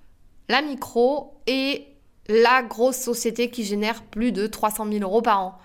la 0.49 0.63
micro 0.63 1.41
et 1.47 1.87
la 2.29 2.63
grosse 2.63 2.99
société 2.99 3.51
qui 3.51 3.65
génère 3.65 4.03
plus 4.03 4.31
de 4.31 4.47
300 4.47 4.87
000 4.91 5.03
euros 5.03 5.23
par 5.23 5.41
an. 5.41 5.59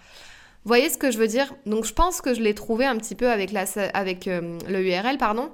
Vous 0.68 0.72
voyez 0.72 0.90
ce 0.90 0.98
que 0.98 1.12
je 1.12 1.18
veux 1.18 1.30
dire? 1.30 1.56
Donc 1.66 1.86
je 1.86 1.94
pense 1.94 2.20
que 2.20 2.34
je 2.34 2.42
l'ai 2.42 2.54
trouvé 2.54 2.86
un 2.86 2.98
petit 2.98 3.16
peu 3.16 3.32
avec, 3.32 3.54
euh, 4.28 4.60
le 4.68 4.86
URL, 4.86 5.18
pardon 5.18 5.50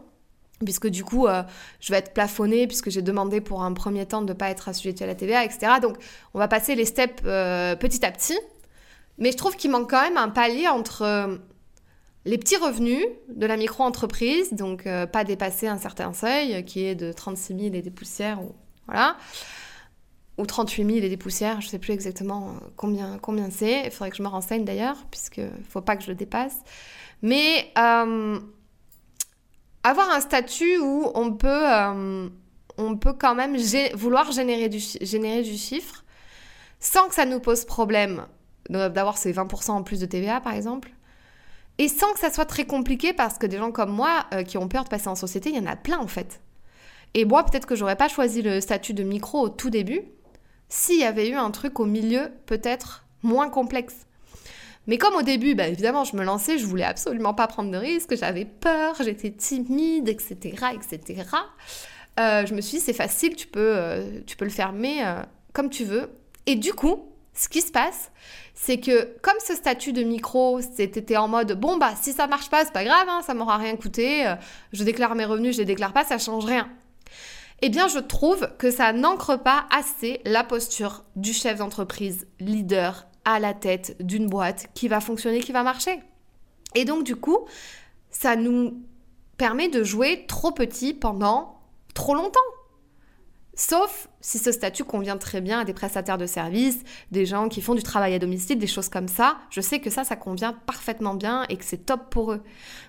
puisque 0.66 0.88
du 0.88 1.04
coup, 1.04 1.28
euh, 1.28 1.44
je 1.80 1.92
vais 1.92 2.00
être 2.00 2.14
plafonnée, 2.14 2.66
puisque 2.66 2.90
j'ai 2.90 3.04
demandé 3.04 3.40
pour 3.40 3.62
un 3.62 3.74
premier 3.74 4.08
temps 4.08 4.24
de 4.24 4.30
ne 4.30 4.34
pas 4.34 4.50
être 4.50 4.70
assujettie 4.70 5.04
à 5.04 5.06
la 5.06 5.14
TVA, 5.14 5.44
etc. 5.44 5.74
Donc, 5.82 5.98
on 6.34 6.40
va 6.40 6.48
passer 6.48 6.74
les 6.74 6.86
steps 6.86 7.22
euh, 7.26 7.76
petit 7.76 8.04
à 8.04 8.12
petit. 8.12 8.40
Mais 9.20 9.32
je 9.32 9.38
trouve 9.38 9.56
qu'il 9.56 9.70
manque 9.70 9.92
quand 9.92 10.02
même 10.02 10.18
un 10.18 10.30
palier 10.30 10.68
entre 10.68 11.38
les 12.26 12.38
petits 12.40 12.58
revenus 12.58 13.06
de 13.30 13.46
la 13.46 13.56
micro-entreprise, 13.58 14.54
donc 14.54 14.86
pas 15.12 15.24
dépasser 15.24 15.68
un 15.68 15.78
certain 15.78 16.14
seuil, 16.14 16.66
qui 16.66 16.86
est 16.86 16.96
de 16.96 17.12
36 17.12 17.56
000 17.60 17.76
et 17.76 17.82
des 17.84 17.92
poussières, 17.92 18.42
ou, 18.42 18.56
voilà, 18.88 19.18
ou 20.38 20.46
38 20.46 20.86
000 20.86 20.98
et 20.98 21.10
des 21.10 21.18
poussières, 21.18 21.62
je 21.62 21.68
ne 21.68 21.72
sais 21.72 21.80
plus 21.80 21.94
exactement 21.94 22.50
euh, 22.50 22.68
combien, 22.76 23.18
combien 23.22 23.50
c'est. 23.52 23.86
Il 23.86 23.92
faudrait 23.92 24.10
que 24.10 24.18
je 24.18 24.24
me 24.24 24.28
renseigne 24.28 24.66
d'ailleurs, 24.66 24.98
puisqu'il 25.12 25.44
ne 25.44 25.64
faut 25.70 25.82
pas 25.82 25.96
que 25.96 26.04
je 26.04 26.10
le 26.10 26.16
dépasse. 26.16 26.58
Mais 27.22 27.72
euh, 27.78 28.40
avoir 29.84 30.10
un 30.10 30.20
statut 30.20 30.78
où 30.80 31.12
on 31.14 31.34
peut, 31.34 31.72
euh, 31.72 32.30
on 32.78 32.98
peut 32.98 33.14
quand 33.14 33.36
même 33.36 33.56
vouloir 33.94 34.32
générer 34.32 34.70
du, 34.70 34.80
générer 35.02 35.44
du 35.44 35.56
chiffre 35.56 36.04
sans 36.80 37.08
que 37.08 37.16
ça 37.16 37.26
nous 37.26 37.40
pose 37.40 37.64
problème 37.64 38.26
d'avoir 38.70 39.18
ces 39.18 39.34
20% 39.34 39.72
en 39.72 39.84
plus 39.84 40.00
de 40.00 40.06
TVA 40.06 40.42
par 40.42 40.54
exemple. 40.54 40.92
Et 41.78 41.88
sans 41.88 42.12
que 42.14 42.20
ça 42.20 42.32
soit 42.32 42.46
très 42.46 42.66
compliqué 42.66 43.14
parce 43.14 43.38
que 43.38 43.46
des 43.46 43.58
gens 43.58 43.72
comme 43.72 43.92
moi 43.92 44.26
qui 44.48 44.58
ont 44.58 44.68
peur 44.68 44.84
de 44.84 44.90
passer 44.90 45.08
en 45.08 45.16
société, 45.16 45.50
il 45.50 45.56
y 45.56 45.60
en 45.60 45.66
a 45.66 45.76
plein 45.76 46.00
en 46.00 46.08
fait. 46.08 46.42
Et 47.14 47.26
moi, 47.26 47.44
peut-être 47.44 47.66
que 47.66 47.76
j'aurais 47.76 47.96
pas 47.96 48.08
choisi 48.08 48.42
le 48.42 48.60
statut 48.60 48.94
de 48.94 49.04
micro 49.04 49.42
au 49.42 49.50
tout 49.50 49.70
début, 49.70 50.02
s'il 50.74 51.00
y 51.00 51.04
avait 51.04 51.30
eu 51.30 51.36
un 51.36 51.52
truc 51.52 51.80
au 51.80 51.86
milieu 51.86 52.32
peut-être 52.48 53.06
moins 53.22 53.48
complexe. 53.48 54.08
Mais 54.88 54.98
comme 54.98 55.14
au 55.14 55.22
début, 55.22 55.54
bah, 55.54 55.68
évidemment, 55.68 56.04
je 56.04 56.16
me 56.16 56.24
lançais, 56.24 56.58
je 56.58 56.66
voulais 56.66 56.84
absolument 56.84 57.36
pas 57.36 57.46
prendre 57.46 57.70
de 57.70 57.78
risques, 57.78 58.18
j'avais 58.18 58.46
peur, 58.46 58.96
j'étais 59.00 59.30
timide, 59.30 60.10
etc., 60.10 60.36
etc. 60.74 61.26
Euh, 62.20 62.48
je 62.48 62.56
me 62.56 62.62
suis 62.62 62.80
dit, 62.80 62.84
c'est 62.84 62.94
facile, 62.94 63.36
tu 63.36 63.46
peux, 63.46 63.60
euh, 63.60 64.20
tu 64.26 64.36
peux 64.36 64.46
le 64.46 64.52
fermer 64.52 65.06
euh, 65.06 65.22
comme 65.54 65.70
tu 65.70 65.86
veux. 65.86 66.10
Et 66.48 66.56
du 66.56 66.74
coup, 66.74 67.08
ce 67.36 67.50
qui 67.50 67.62
se 67.62 67.72
passe, 67.72 68.12
c'est 68.56 68.80
que 68.80 69.16
comme 69.22 69.38
ce 69.46 69.54
statut 69.54 69.94
de 69.94 70.02
micro, 70.02 70.60
c'était 70.76 71.18
en 71.18 71.28
mode, 71.28 71.54
bon, 71.54 71.78
bah, 71.78 71.94
si 72.02 72.14
ça 72.14 72.26
marche 72.26 72.50
pas, 72.50 72.66
c'est 72.66 72.74
pas 72.74 72.84
grave, 72.84 73.08
hein, 73.10 73.22
ça 73.24 73.36
m'aura 73.36 73.58
rien 73.58 73.76
coûté, 73.76 74.26
je 74.72 74.84
déclare 74.84 75.14
mes 75.14 75.26
revenus, 75.26 75.54
je 75.54 75.60
les 75.60 75.66
déclare 75.66 75.94
pas, 75.94 76.04
ça 76.04 76.18
change 76.18 76.46
rien 76.46 76.68
eh 77.66 77.70
bien 77.70 77.88
je 77.88 78.00
trouve 78.00 78.50
que 78.58 78.72
ça 78.72 78.92
n'ancre 78.92 79.38
pas 79.38 79.68
assez 79.72 80.20
la 80.26 80.44
posture 80.44 81.06
du 81.16 81.32
chef 81.32 81.60
d'entreprise, 81.60 82.28
leader 82.42 83.08
à 83.24 83.40
la 83.40 83.54
tête 83.54 83.96
d'une 84.02 84.28
boîte 84.28 84.68
qui 84.74 84.90
va 84.90 85.00
fonctionner, 85.00 85.40
qui 85.40 85.54
va 85.54 85.64
marcher. 85.64 86.02
Et 86.76 86.84
donc 86.84 87.06
du 87.06 87.16
coup, 87.16 87.48
ça 88.10 88.36
nous 88.36 88.84
permet 89.38 89.70
de 89.70 89.82
jouer 89.82 90.26
trop 90.28 90.52
petit 90.52 90.94
pendant 90.94 91.62
trop 91.94 92.16
longtemps. 92.16 92.42
Sauf 93.56 94.10
si 94.20 94.40
ce 94.40 94.52
statut 94.52 94.84
convient 94.84 95.16
très 95.16 95.40
bien 95.40 95.60
à 95.60 95.64
des 95.64 95.74
prestataires 95.74 96.18
de 96.18 96.26
services, 96.26 96.84
des 97.12 97.26
gens 97.26 97.48
qui 97.48 97.62
font 97.62 97.76
du 97.76 97.84
travail 97.84 98.14
à 98.14 98.20
domicile, 98.20 98.60
des 98.60 98.68
choses 98.68 98.90
comme 98.90 99.08
ça. 99.08 99.38
Je 99.52 99.62
sais 99.62 99.80
que 99.80 99.90
ça, 99.90 100.04
ça 100.04 100.18
convient 100.18 100.52
parfaitement 100.52 101.14
bien 101.14 101.46
et 101.48 101.56
que 101.56 101.64
c'est 101.64 101.86
top 101.86 102.10
pour 102.10 102.34
eux. 102.34 102.44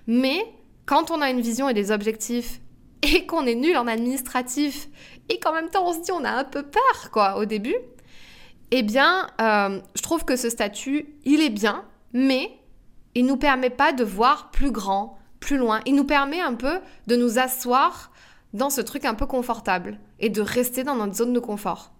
Mais 0.05 0.37
quand 0.85 1.11
on 1.11 1.21
a 1.21 1.29
une 1.29 1.39
vision 1.39 1.69
et 1.69 1.73
des 1.73 1.91
objectifs 1.91 2.59
et 3.13 3.25
qu'on 3.25 3.45
est 3.45 3.55
nul 3.55 3.77
en 3.77 3.87
administratif 3.87 4.87
et 5.29 5.39
qu'en 5.39 5.53
même 5.53 5.69
temps 5.69 5.87
on 5.87 5.93
se 5.93 5.99
dit 5.99 6.11
on 6.11 6.23
a 6.23 6.31
un 6.31 6.43
peu 6.43 6.63
peur 6.63 7.11
quoi 7.11 7.37
au 7.37 7.45
début, 7.45 7.75
eh 8.71 8.83
bien 8.83 9.27
euh, 9.41 9.79
je 9.95 10.01
trouve 10.01 10.25
que 10.25 10.35
ce 10.35 10.49
statut 10.49 11.15
il 11.23 11.41
est 11.41 11.49
bien, 11.49 11.85
mais 12.13 12.51
il 13.15 13.25
nous 13.25 13.37
permet 13.37 13.69
pas 13.69 13.93
de 13.93 14.03
voir 14.03 14.51
plus 14.51 14.71
grand, 14.71 15.17
plus 15.39 15.57
loin. 15.57 15.79
Il 15.85 15.95
nous 15.95 16.03
permet 16.03 16.41
un 16.41 16.53
peu 16.53 16.79
de 17.07 17.15
nous 17.15 17.39
asseoir 17.39 18.11
dans 18.53 18.69
ce 18.69 18.81
truc 18.81 19.05
un 19.05 19.13
peu 19.13 19.25
confortable 19.25 19.99
et 20.19 20.29
de 20.29 20.41
rester 20.41 20.83
dans 20.83 20.95
notre 20.95 21.13
zone 21.13 21.33
de 21.33 21.39
confort. 21.39 21.94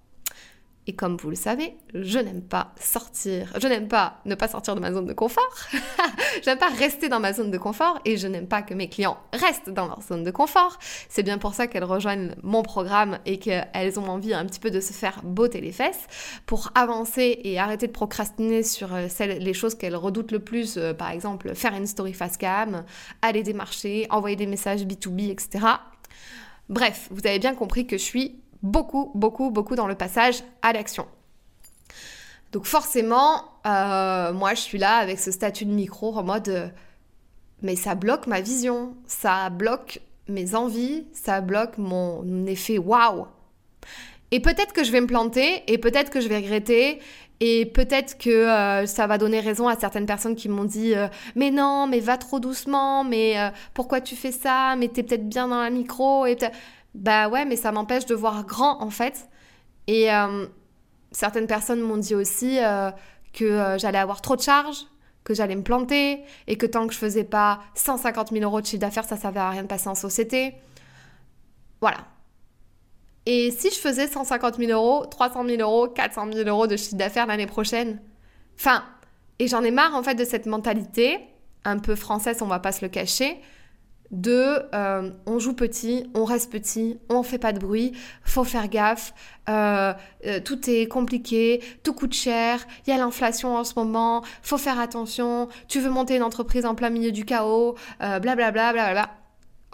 Et 0.88 0.94
comme 0.94 1.18
vous 1.18 1.32
le 1.32 1.36
savez, 1.36 1.76
je 1.96 2.20
n'aime 2.20 2.44
pas 2.44 2.74
sortir. 2.80 3.52
Je 3.60 3.68
n'aime 3.68 3.88
pas 3.88 4.20
ne 4.26 4.36
pas 4.36 4.48
sortir 4.48 4.76
de 4.76 4.80
ma 4.80 4.92
zone 4.92 5.08
de 5.08 5.14
confort. 5.14 5.56
je 5.72 6.48
n'aime 6.48 6.60
pas 6.60 6.70
rester 6.70 7.10
dans 7.10 7.20
ma 7.20 7.34
zone 7.34 7.50
de 7.50 7.58
confort 7.58 8.00
et 8.06 8.18
je 8.18 8.28
n'aime 8.28 8.48
pas 8.48 8.62
que 8.62 8.76
mes 8.76 8.88
clients 8.88 9.18
restent 9.34 9.72
dans 9.72 9.88
leur 9.88 10.04
zone 10.04 10.24
de 10.24 10.30
confort. 10.30 10.78
C'est 11.10 11.24
bien 11.24 11.40
pour 11.40 11.56
ça 11.56 11.66
qu'elles 11.66 11.84
rejoignent 11.84 12.36
mon 12.44 12.62
programme 12.62 13.18
et 13.26 13.40
qu'elles 13.40 14.00
ont 14.00 14.08
envie 14.08 14.36
un 14.36 14.46
petit 14.46 14.60
peu 14.60 14.70
de 14.70 14.80
se 14.80 14.94
faire 14.94 15.22
botter 15.24 15.60
les 15.60 15.72
fesses 15.72 16.06
pour 16.46 16.72
avancer 16.76 17.40
et 17.44 17.58
arrêter 17.58 17.88
de 17.88 17.92
procrastiner 17.92 18.62
sur 18.62 18.94
euh, 18.94 19.08
les 19.20 19.54
choses 19.54 19.74
qu'elles 19.74 19.96
redoutent 19.96 20.32
le 20.32 20.40
plus. 20.40 20.78
Euh, 20.78 20.94
par 20.94 21.10
exemple, 21.10 21.56
faire 21.56 21.74
une 21.74 21.88
story 21.88 22.14
face 22.14 22.38
cam, 22.38 22.86
aller 23.24 23.42
démarcher, 23.42 24.06
envoyer 24.12 24.36
des 24.36 24.46
messages 24.48 24.86
B2B, 24.86 25.32
etc. 25.32 25.66
Bref, 26.68 27.08
vous 27.12 27.22
avez 27.26 27.38
bien 27.38 27.54
compris 27.54 27.86
que 27.86 27.98
je 27.98 28.04
suis 28.04 28.40
beaucoup, 28.62 29.12
beaucoup, 29.16 29.52
beaucoup 29.52 29.76
dans 29.76 29.88
le 29.88 29.96
passage 29.96 30.44
à 30.62 30.74
l'action. 30.74 31.08
Donc 32.52 32.66
forcément, 32.66 33.44
euh, 33.66 34.32
moi 34.34 34.54
je 34.54 34.62
suis 34.62 34.78
là 34.78 34.98
avec 34.98 35.20
ce 35.20 35.32
statut 35.32 35.66
de 35.66 35.72
micro 35.72 36.16
en 36.16 36.24
mode 36.24 36.48
euh, 36.50 36.68
mais 37.62 37.76
ça 37.76 37.96
bloque 37.96 38.28
ma 38.28 38.42
vision, 38.42 38.96
ça 39.08 39.50
bloque 39.50 40.00
mes 40.28 40.56
envies, 40.56 41.06
ça 41.14 41.42
bloque 41.42 41.78
mon 41.78 42.46
effet 42.46 42.78
waouh. 42.78 43.28
Et 44.32 44.40
peut-être 44.40 44.74
que 44.74 44.84
je 44.84 44.92
vais 44.92 45.02
me 45.02 45.08
planter 45.08 45.64
et 45.72 45.78
peut-être 45.78 46.10
que 46.10 46.20
je 46.20 46.28
vais 46.28 46.38
regretter 46.38 47.00
et 47.40 47.66
peut-être 47.66 48.18
que 48.18 48.30
euh, 48.30 48.86
ça 48.86 49.08
va 49.08 49.18
donner 49.18 49.40
raison 49.40 49.68
à 49.68 49.76
certaines 49.76 50.06
personnes 50.06 50.36
qui 50.36 50.50
m'ont 50.50 50.64
dit 50.64 50.94
mais 51.36 51.52
non, 51.52 51.88
mais 51.88 52.00
va 52.00 52.18
trop 52.18 52.40
doucement, 52.40 53.04
mais 53.04 53.36
pourquoi 53.74 54.02
tu 54.02 54.16
fais 54.16 54.32
ça, 54.32 54.76
mais 54.78 54.88
t'es 54.88 55.04
peut-être 55.04 55.28
bien 55.28 55.48
dans 55.48 55.62
la 55.62 55.70
micro 55.70 56.26
et 56.26 56.38
bah 56.96 57.28
ouais, 57.28 57.46
mais 57.46 57.58
ça 57.58 57.72
m'empêche 57.72 58.06
de 58.06 58.16
voir 58.16 58.46
grand 58.46 58.82
en 58.82 58.90
fait. 58.90 59.28
Et 59.88 60.12
euh, 60.12 60.48
certaines 61.12 61.48
personnes 61.48 61.82
m'ont 61.82 61.98
dit 61.98 62.16
aussi 62.16 62.58
euh, 62.60 62.90
que 63.34 63.46
euh, 63.46 63.78
j'allais 63.78 63.98
avoir 63.98 64.22
trop 64.22 64.36
de 64.36 64.42
charges, 64.42 64.86
que 65.24 65.34
j'allais 65.34 65.56
me 65.56 65.64
planter, 65.64 66.24
et 66.48 66.58
que 66.58 66.66
tant 66.66 66.88
que 66.88 66.94
je 66.94 67.00
faisais 67.00 67.24
pas 67.24 67.60
150 67.76 68.32
000 68.32 68.44
euros 68.44 68.62
de 68.62 68.66
chiffre 68.66 68.82
d'affaires, 68.82 69.06
ça 69.06 69.18
servait 69.18 69.40
à 69.40 69.50
rien 69.50 69.64
de 69.64 69.68
passer 69.68 69.90
en 69.90 69.96
société. 69.96 70.56
Voilà. 71.82 71.98
Et 73.26 73.52
si 73.52 73.70
je 73.72 73.80
faisais 73.80 74.08
150 74.08 74.58
000 74.58 74.72
euros, 74.72 75.06
300 75.06 75.46
000 75.48 75.62
euros, 75.62 75.88
400 75.88 76.32
000 76.32 76.48
euros 76.48 76.68
de 76.68 76.78
chiffre 76.78 76.96
d'affaires 76.96 77.26
l'année 77.26 77.48
prochaine? 77.48 78.00
Enfin, 78.58 78.84
et 79.40 79.48
j'en 79.48 79.64
ai 79.64 79.72
marre 79.72 79.96
en 79.96 80.04
fait 80.04 80.16
de 80.16 80.24
cette 80.24 80.46
mentalité, 80.46 81.20
un 81.64 81.80
peu 81.80 81.96
française, 81.96 82.42
on 82.42 82.48
va 82.48 82.60
pas 82.60 82.72
se 82.72 82.86
le 82.86 82.90
cacher, 82.90 83.42
de 84.12 84.62
euh, 84.74 85.12
on 85.26 85.40
joue 85.40 85.54
petit, 85.54 86.10
on 86.14 86.26
reste 86.26 86.52
petit, 86.52 87.00
on 87.10 87.24
fait 87.24 87.40
pas 87.40 87.52
de 87.52 87.60
bruit, 87.60 87.94
faut 88.24 88.44
faire 88.44 88.70
gaffe, 88.70 89.14
euh, 89.50 89.94
euh, 90.26 90.40
tout 90.40 90.70
est 90.70 90.88
compliqué, 90.88 91.62
tout 91.84 91.94
coûte 91.94 92.14
cher, 92.14 92.66
il 92.86 92.92
y 92.92 92.94
a 92.94 92.98
l'inflation 92.98 93.56
en 93.56 93.64
ce 93.64 93.74
moment, 93.76 94.24
faut 94.44 94.58
faire 94.60 94.80
attention, 94.80 95.50
tu 95.68 95.80
veux 95.80 95.90
monter 95.90 96.16
une 96.16 96.24
entreprise 96.24 96.66
en 96.66 96.76
plein 96.76 96.90
milieu 96.90 97.12
du 97.12 97.26
chaos, 97.26 97.76
blablabla, 98.00 98.52
bla, 98.52 98.74
bla, 98.74 98.92
bla, 98.92 99.10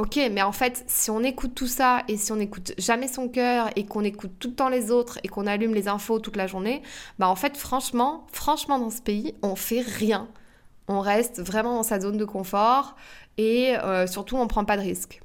Ok, 0.01 0.19
mais 0.31 0.41
en 0.41 0.51
fait, 0.51 0.83
si 0.87 1.11
on 1.11 1.19
écoute 1.19 1.53
tout 1.53 1.67
ça 1.67 2.01
et 2.07 2.17
si 2.17 2.31
on 2.31 2.37
n'écoute 2.37 2.73
jamais 2.79 3.07
son 3.07 3.29
cœur 3.29 3.69
et 3.75 3.85
qu'on 3.85 4.03
écoute 4.03 4.31
tout 4.39 4.47
le 4.47 4.55
temps 4.55 4.67
les 4.67 4.89
autres 4.89 5.19
et 5.23 5.27
qu'on 5.27 5.45
allume 5.45 5.75
les 5.75 5.87
infos 5.87 6.17
toute 6.17 6.37
la 6.37 6.47
journée, 6.47 6.81
bah 7.19 7.29
en 7.29 7.35
fait, 7.35 7.55
franchement, 7.55 8.25
franchement, 8.31 8.79
dans 8.79 8.89
ce 8.89 8.99
pays, 8.99 9.35
on 9.43 9.55
fait 9.55 9.81
rien. 9.81 10.27
On 10.87 11.01
reste 11.01 11.39
vraiment 11.39 11.75
dans 11.75 11.83
sa 11.83 11.99
zone 11.99 12.17
de 12.17 12.25
confort 12.25 12.95
et 13.37 13.75
euh, 13.77 14.07
surtout 14.07 14.37
on 14.37 14.47
prend 14.47 14.65
pas 14.65 14.75
de 14.75 14.81
risques. 14.81 15.21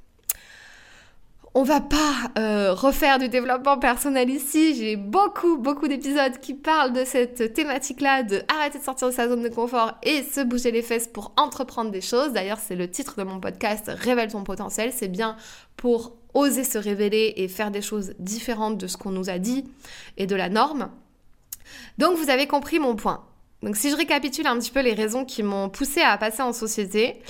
On 1.58 1.62
va 1.62 1.80
pas 1.80 2.30
euh, 2.38 2.74
refaire 2.74 3.18
du 3.18 3.30
développement 3.30 3.78
personnel 3.78 4.28
ici. 4.28 4.74
J'ai 4.74 4.96
beaucoup, 4.96 5.56
beaucoup 5.56 5.88
d'épisodes 5.88 6.38
qui 6.38 6.52
parlent 6.52 6.92
de 6.92 7.02
cette 7.06 7.54
thématique-là, 7.54 8.24
de 8.24 8.42
arrêter 8.54 8.78
de 8.78 8.84
sortir 8.84 9.08
de 9.08 9.14
sa 9.14 9.26
zone 9.26 9.42
de 9.42 9.48
confort 9.48 9.94
et 10.02 10.22
se 10.22 10.42
bouger 10.42 10.70
les 10.70 10.82
fesses 10.82 11.08
pour 11.08 11.32
entreprendre 11.38 11.90
des 11.90 12.02
choses. 12.02 12.34
D'ailleurs, 12.34 12.58
c'est 12.58 12.76
le 12.76 12.90
titre 12.90 13.14
de 13.16 13.22
mon 13.22 13.40
podcast, 13.40 13.90
Révèle 13.90 14.30
ton 14.30 14.44
potentiel. 14.44 14.92
C'est 14.92 15.08
bien 15.08 15.34
pour 15.78 16.18
oser 16.34 16.62
se 16.62 16.76
révéler 16.76 17.32
et 17.36 17.48
faire 17.48 17.70
des 17.70 17.80
choses 17.80 18.12
différentes 18.18 18.76
de 18.76 18.86
ce 18.86 18.98
qu'on 18.98 19.12
nous 19.12 19.30
a 19.30 19.38
dit 19.38 19.64
et 20.18 20.26
de 20.26 20.36
la 20.36 20.50
norme. 20.50 20.90
Donc, 21.96 22.18
vous 22.18 22.28
avez 22.28 22.46
compris 22.46 22.80
mon 22.80 22.96
point. 22.96 23.24
Donc, 23.62 23.76
si 23.76 23.88
je 23.90 23.96
récapitule 23.96 24.46
un 24.46 24.58
petit 24.58 24.72
peu 24.72 24.82
les 24.82 24.92
raisons 24.92 25.24
qui 25.24 25.42
m'ont 25.42 25.70
poussé 25.70 26.02
à 26.02 26.18
passer 26.18 26.42
en 26.42 26.52
société, 26.52 27.22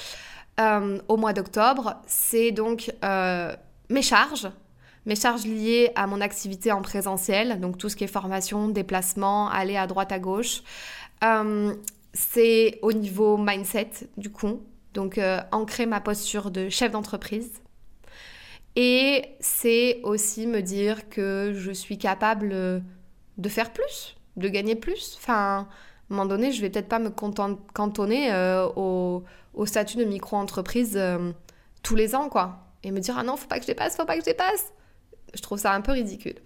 euh, 0.58 0.98
au 1.06 1.16
mois 1.16 1.32
d'octobre, 1.32 1.96
c'est 2.06 2.50
donc 2.50 2.90
euh, 3.04 3.54
mes 3.88 4.02
charges, 4.02 4.48
mes 5.04 5.16
charges 5.16 5.44
liées 5.44 5.90
à 5.94 6.06
mon 6.06 6.20
activité 6.20 6.72
en 6.72 6.82
présentiel, 6.82 7.60
donc 7.60 7.78
tout 7.78 7.88
ce 7.88 7.96
qui 7.96 8.04
est 8.04 8.08
formation, 8.08 8.68
déplacement, 8.68 9.48
aller 9.48 9.76
à 9.76 9.86
droite 9.86 10.12
à 10.12 10.18
gauche. 10.18 10.62
Euh, 11.24 11.74
c'est 12.12 12.78
au 12.82 12.92
niveau 12.92 13.36
mindset 13.36 13.90
du 14.16 14.30
coup, 14.30 14.62
donc 14.94 15.20
ancrer 15.52 15.86
ma 15.86 16.00
posture 16.00 16.50
de 16.50 16.68
chef 16.68 16.92
d'entreprise. 16.92 17.60
Et 18.74 19.24
c'est 19.40 20.00
aussi 20.02 20.46
me 20.46 20.60
dire 20.60 21.08
que 21.08 21.52
je 21.54 21.72
suis 21.72 21.98
capable 21.98 22.82
de 23.38 23.48
faire 23.48 23.72
plus, 23.72 24.16
de 24.36 24.48
gagner 24.48 24.74
plus. 24.74 25.16
Enfin, 25.18 25.34
à 25.34 25.58
un 25.60 25.66
moment 26.08 26.26
donné, 26.26 26.52
je 26.52 26.60
vais 26.60 26.70
peut-être 26.70 26.88
pas 26.88 26.98
me 26.98 27.10
cantonner 27.10 28.30
au 28.76 29.24
au 29.56 29.66
statut 29.66 29.96
de 29.96 30.04
micro-entreprise 30.04 30.96
euh, 30.96 31.32
tous 31.82 31.96
les 31.96 32.14
ans, 32.14 32.28
quoi. 32.28 32.65
Et 32.86 32.92
me 32.92 33.00
dire, 33.00 33.16
ah 33.18 33.24
non, 33.24 33.36
faut 33.36 33.48
pas 33.48 33.56
que 33.56 33.62
je 33.62 33.66
dépasse, 33.66 33.96
faut 33.96 34.04
pas 34.04 34.14
que 34.14 34.20
je 34.20 34.26
dépasse. 34.26 34.72
Je 35.34 35.42
trouve 35.42 35.58
ça 35.58 35.72
un 35.72 35.80
peu 35.80 35.90
ridicule. 35.90 36.36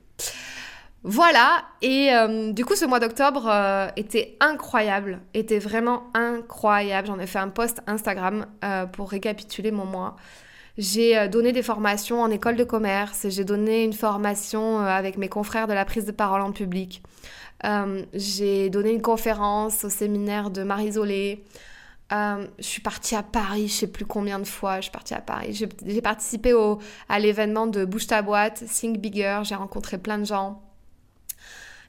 Voilà, 1.03 1.65
et 1.81 2.13
euh, 2.13 2.53
du 2.53 2.67
coup 2.67 2.77
ce 2.77 2.85
mois 2.85 3.01
d'octobre 3.01 3.49
euh, 3.51 3.89
était 3.97 4.37
incroyable, 4.41 5.21
était 5.33 5.59
vraiment 5.59 6.05
incroyable. 6.13 7.09
J'en 7.09 7.19
ai 7.19 7.27
fait 7.27 7.39
un 7.39 7.49
post 7.49 7.81
Instagram 7.87 8.47
pour 8.93 9.11
récapituler 9.11 9.71
mon 9.71 9.85
mois. 9.85 10.17
J'ai 10.77 11.29
donné 11.29 11.53
des 11.53 11.63
formations 11.63 12.23
en 12.23 12.31
école 12.31 12.57
de 12.57 12.65
commerce, 12.65 13.27
j'ai 13.29 13.45
donné 13.45 13.85
une 13.85 13.93
formation 13.93 14.81
avec 14.81 15.19
mes 15.19 15.29
confrères 15.29 15.67
de 15.67 15.73
la 15.75 15.85
prise 15.85 16.07
de 16.07 16.13
parole 16.13 16.41
en 16.43 16.53
public. 16.53 17.03
j'ai 18.15 18.71
donné 18.71 18.91
une 18.91 19.03
conférence 19.03 19.85
au 19.85 19.91
séminaire 19.91 20.51
de 20.51 20.63
Marie 20.63 20.93
Zolé. 20.93 21.45
Euh, 22.13 22.47
je 22.59 22.65
suis 22.65 22.83
partie 22.83 23.15
à 23.15 23.23
Paris, 23.23 23.69
je 23.69 23.73
sais 23.73 23.87
plus 23.87 24.05
combien 24.05 24.39
de 24.39 24.45
fois 24.45 24.77
je 24.77 24.83
suis 24.83 24.91
partie 24.91 25.15
à 25.15 25.21
Paris. 25.21 25.55
J'ai 25.87 26.03
participé 26.03 26.53
au, 26.53 26.81
à 27.09 27.19
l'événement 27.19 27.67
de 27.67 27.85
Bouge 27.85 28.09
ta 28.09 28.23
boîte, 28.23 28.65
Think 28.67 28.99
Bigger, 28.99 29.41
j'ai 29.45 29.55
rencontré 29.55 29.97
plein 29.99 30.19
de 30.19 30.25
gens. 30.25 30.63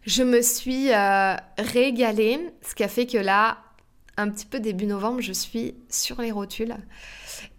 Je 0.03 0.23
me 0.23 0.41
suis 0.41 0.91
euh, 0.91 1.36
régalée, 1.57 2.39
ce 2.62 2.75
qui 2.75 2.84
a 2.84 2.88
fait 2.88 3.07
que 3.07 3.17
là, 3.17 3.57
un 4.17 4.29
petit 4.29 4.45
peu 4.45 4.60
début 4.60 4.86
novembre, 4.86 5.21
je 5.21 5.34
suis 5.34 5.73
sur 5.89 6.21
les 6.21 6.31
rotules. 6.31 6.75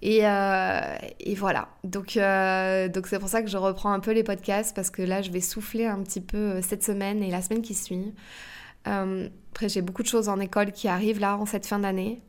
Et, 0.01 0.25
euh, 0.27 0.81
et 1.19 1.35
voilà. 1.35 1.69
Donc 1.83 2.17
donc 2.17 3.07
c'est 3.09 3.19
pour 3.19 3.29
ça 3.29 3.43
que 3.43 3.49
je 3.49 3.57
reprends 3.57 3.93
un 3.93 4.01
peu 4.01 4.13
les 4.13 4.23
podcasts 4.23 4.75
parce 4.75 4.91
que 4.91 5.03
là, 5.03 5.23
je 5.23 5.31
vais 5.33 5.41
souffler 5.41 5.87
un 5.87 6.01
petit 6.03 6.21
peu 6.21 6.61
cette 6.63 6.85
semaine 6.85 7.23
et 7.25 7.31
la 7.31 7.43
semaine 7.43 7.63
qui 7.63 7.75
suit. 7.75 8.13
après, 8.85 9.69
j'ai 9.69 9.83
beaucoup 9.83 10.03
de 10.03 10.09
choses 10.09 10.29
en 10.29 10.39
école 10.39 10.71
qui 10.71 10.87
arrivent 10.87 11.21
là 11.21 11.37
en 11.37 11.47
cette 11.47 11.67
fin 11.67 11.81
d'année. 11.81 12.23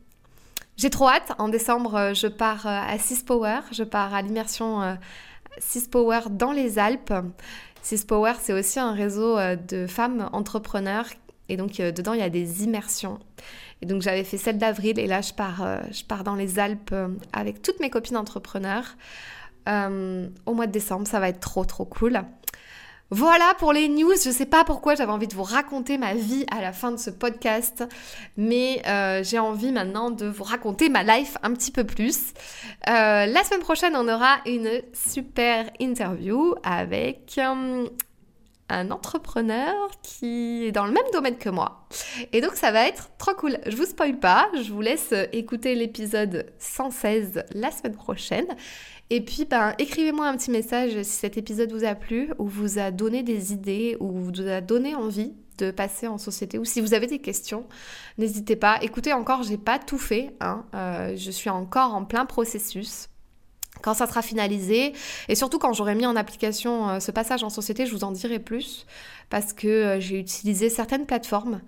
J'ai 0.76 0.90
trop 0.90 1.08
hâte. 1.08 1.32
En 1.38 1.48
décembre, 1.48 1.94
euh, 1.94 2.14
je 2.14 2.26
pars 2.26 2.66
euh, 2.66 2.70
à 2.70 2.98
Six 2.98 3.22
Power. 3.22 3.60
Je 3.70 3.84
pars 3.84 4.12
à 4.12 4.22
l'immersion 4.22 4.96
Six 5.58 5.84
euh, 5.84 5.90
Power 5.90 6.20
dans 6.30 6.52
les 6.52 6.78
Alpes. 6.78 7.14
Six 7.82 8.04
Power, 8.04 8.32
c'est 8.40 8.52
aussi 8.52 8.80
un 8.80 8.92
réseau 8.92 9.36
de 9.68 9.86
femmes 9.86 10.28
entrepreneurs. 10.32 11.06
Et 11.50 11.58
donc, 11.58 11.76
dedans, 11.76 12.14
il 12.14 12.20
y 12.20 12.22
a 12.22 12.30
des 12.30 12.64
immersions. 12.64 13.18
Et 13.82 13.86
donc, 13.86 14.00
j'avais 14.00 14.24
fait 14.24 14.38
celle 14.38 14.56
d'avril. 14.56 14.98
Et 14.98 15.06
là, 15.06 15.20
je 15.20 15.34
pars, 15.34 15.82
je 15.92 16.02
pars 16.02 16.24
dans 16.24 16.34
les 16.34 16.58
Alpes 16.58 16.94
avec 17.34 17.60
toutes 17.60 17.80
mes 17.80 17.90
copines 17.90 18.16
entrepreneurs. 18.16 18.96
au 19.66 20.54
mois 20.54 20.66
de 20.66 20.72
décembre, 20.72 21.06
ça 21.06 21.20
va 21.20 21.28
être 21.28 21.40
trop, 21.40 21.66
trop 21.66 21.84
cool. 21.84 22.22
Voilà 23.10 23.54
pour 23.58 23.72
les 23.72 23.88
news. 23.88 24.14
Je 24.22 24.28
ne 24.28 24.34
sais 24.34 24.46
pas 24.46 24.64
pourquoi 24.64 24.94
j'avais 24.94 25.12
envie 25.12 25.28
de 25.28 25.34
vous 25.34 25.42
raconter 25.42 25.98
ma 25.98 26.14
vie 26.14 26.46
à 26.50 26.60
la 26.60 26.72
fin 26.72 26.90
de 26.90 26.96
ce 26.96 27.10
podcast, 27.10 27.84
mais 28.36 28.82
euh, 28.86 29.22
j'ai 29.22 29.38
envie 29.38 29.72
maintenant 29.72 30.10
de 30.10 30.26
vous 30.26 30.44
raconter 30.44 30.88
ma 30.88 31.02
life 31.02 31.36
un 31.42 31.52
petit 31.52 31.70
peu 31.70 31.84
plus. 31.84 32.32
Euh, 32.88 33.26
la 33.26 33.44
semaine 33.44 33.60
prochaine, 33.60 33.94
on 33.94 34.08
aura 34.08 34.38
une 34.46 34.80
super 34.92 35.70
interview 35.80 36.54
avec 36.64 37.38
euh, 37.38 37.86
un 38.74 38.90
entrepreneur 38.90 39.74
qui 40.02 40.64
est 40.64 40.72
dans 40.72 40.86
le 40.86 40.92
même 40.92 41.04
domaine 41.12 41.36
que 41.36 41.48
moi. 41.48 41.86
Et 42.32 42.40
donc 42.40 42.54
ça 42.54 42.72
va 42.72 42.86
être 42.86 43.10
trop 43.18 43.34
cool. 43.34 43.58
Je 43.66 43.76
vous 43.76 43.86
spoil 43.86 44.18
pas, 44.18 44.48
je 44.54 44.72
vous 44.72 44.80
laisse 44.80 45.12
écouter 45.32 45.74
l'épisode 45.74 46.46
116 46.58 47.44
la 47.54 47.70
semaine 47.70 47.94
prochaine. 47.94 48.46
Et 49.10 49.20
puis, 49.20 49.44
ben, 49.44 49.74
écrivez-moi 49.78 50.26
un 50.26 50.36
petit 50.36 50.50
message 50.50 51.02
si 51.02 51.12
cet 51.12 51.36
épisode 51.36 51.70
vous 51.72 51.84
a 51.84 51.94
plu 51.94 52.32
ou 52.38 52.46
vous 52.46 52.78
a 52.78 52.90
donné 52.90 53.22
des 53.22 53.52
idées 53.52 53.96
ou 54.00 54.10
vous 54.10 54.40
a 54.40 54.60
donné 54.60 54.94
envie 54.94 55.34
de 55.58 55.70
passer 55.70 56.08
en 56.08 56.18
société 56.18 56.58
ou 56.58 56.64
si 56.64 56.80
vous 56.80 56.94
avez 56.94 57.06
des 57.06 57.18
questions, 57.18 57.66
n'hésitez 58.18 58.56
pas. 58.56 58.78
Écoutez, 58.82 59.12
encore, 59.12 59.42
j'ai 59.42 59.58
pas 59.58 59.78
tout 59.78 59.98
fait. 59.98 60.34
Hein. 60.40 60.64
Euh, 60.74 61.14
je 61.16 61.30
suis 61.30 61.50
encore 61.50 61.94
en 61.94 62.04
plein 62.04 62.26
processus. 62.26 63.08
Quand 63.84 63.92
ça 63.92 64.06
sera 64.06 64.22
finalisé, 64.22 64.94
et 65.28 65.34
surtout 65.34 65.58
quand 65.58 65.74
j'aurai 65.74 65.94
mis 65.94 66.06
en 66.06 66.16
application 66.16 66.88
euh, 66.88 67.00
ce 67.00 67.10
passage 67.10 67.44
en 67.44 67.50
société, 67.50 67.84
je 67.84 67.92
vous 67.92 68.02
en 68.02 68.12
dirai 68.12 68.38
plus, 68.38 68.86
parce 69.28 69.52
que 69.52 69.68
euh, 69.68 70.00
j'ai 70.00 70.18
utilisé 70.18 70.70
certaines 70.70 71.04
plateformes 71.04 71.60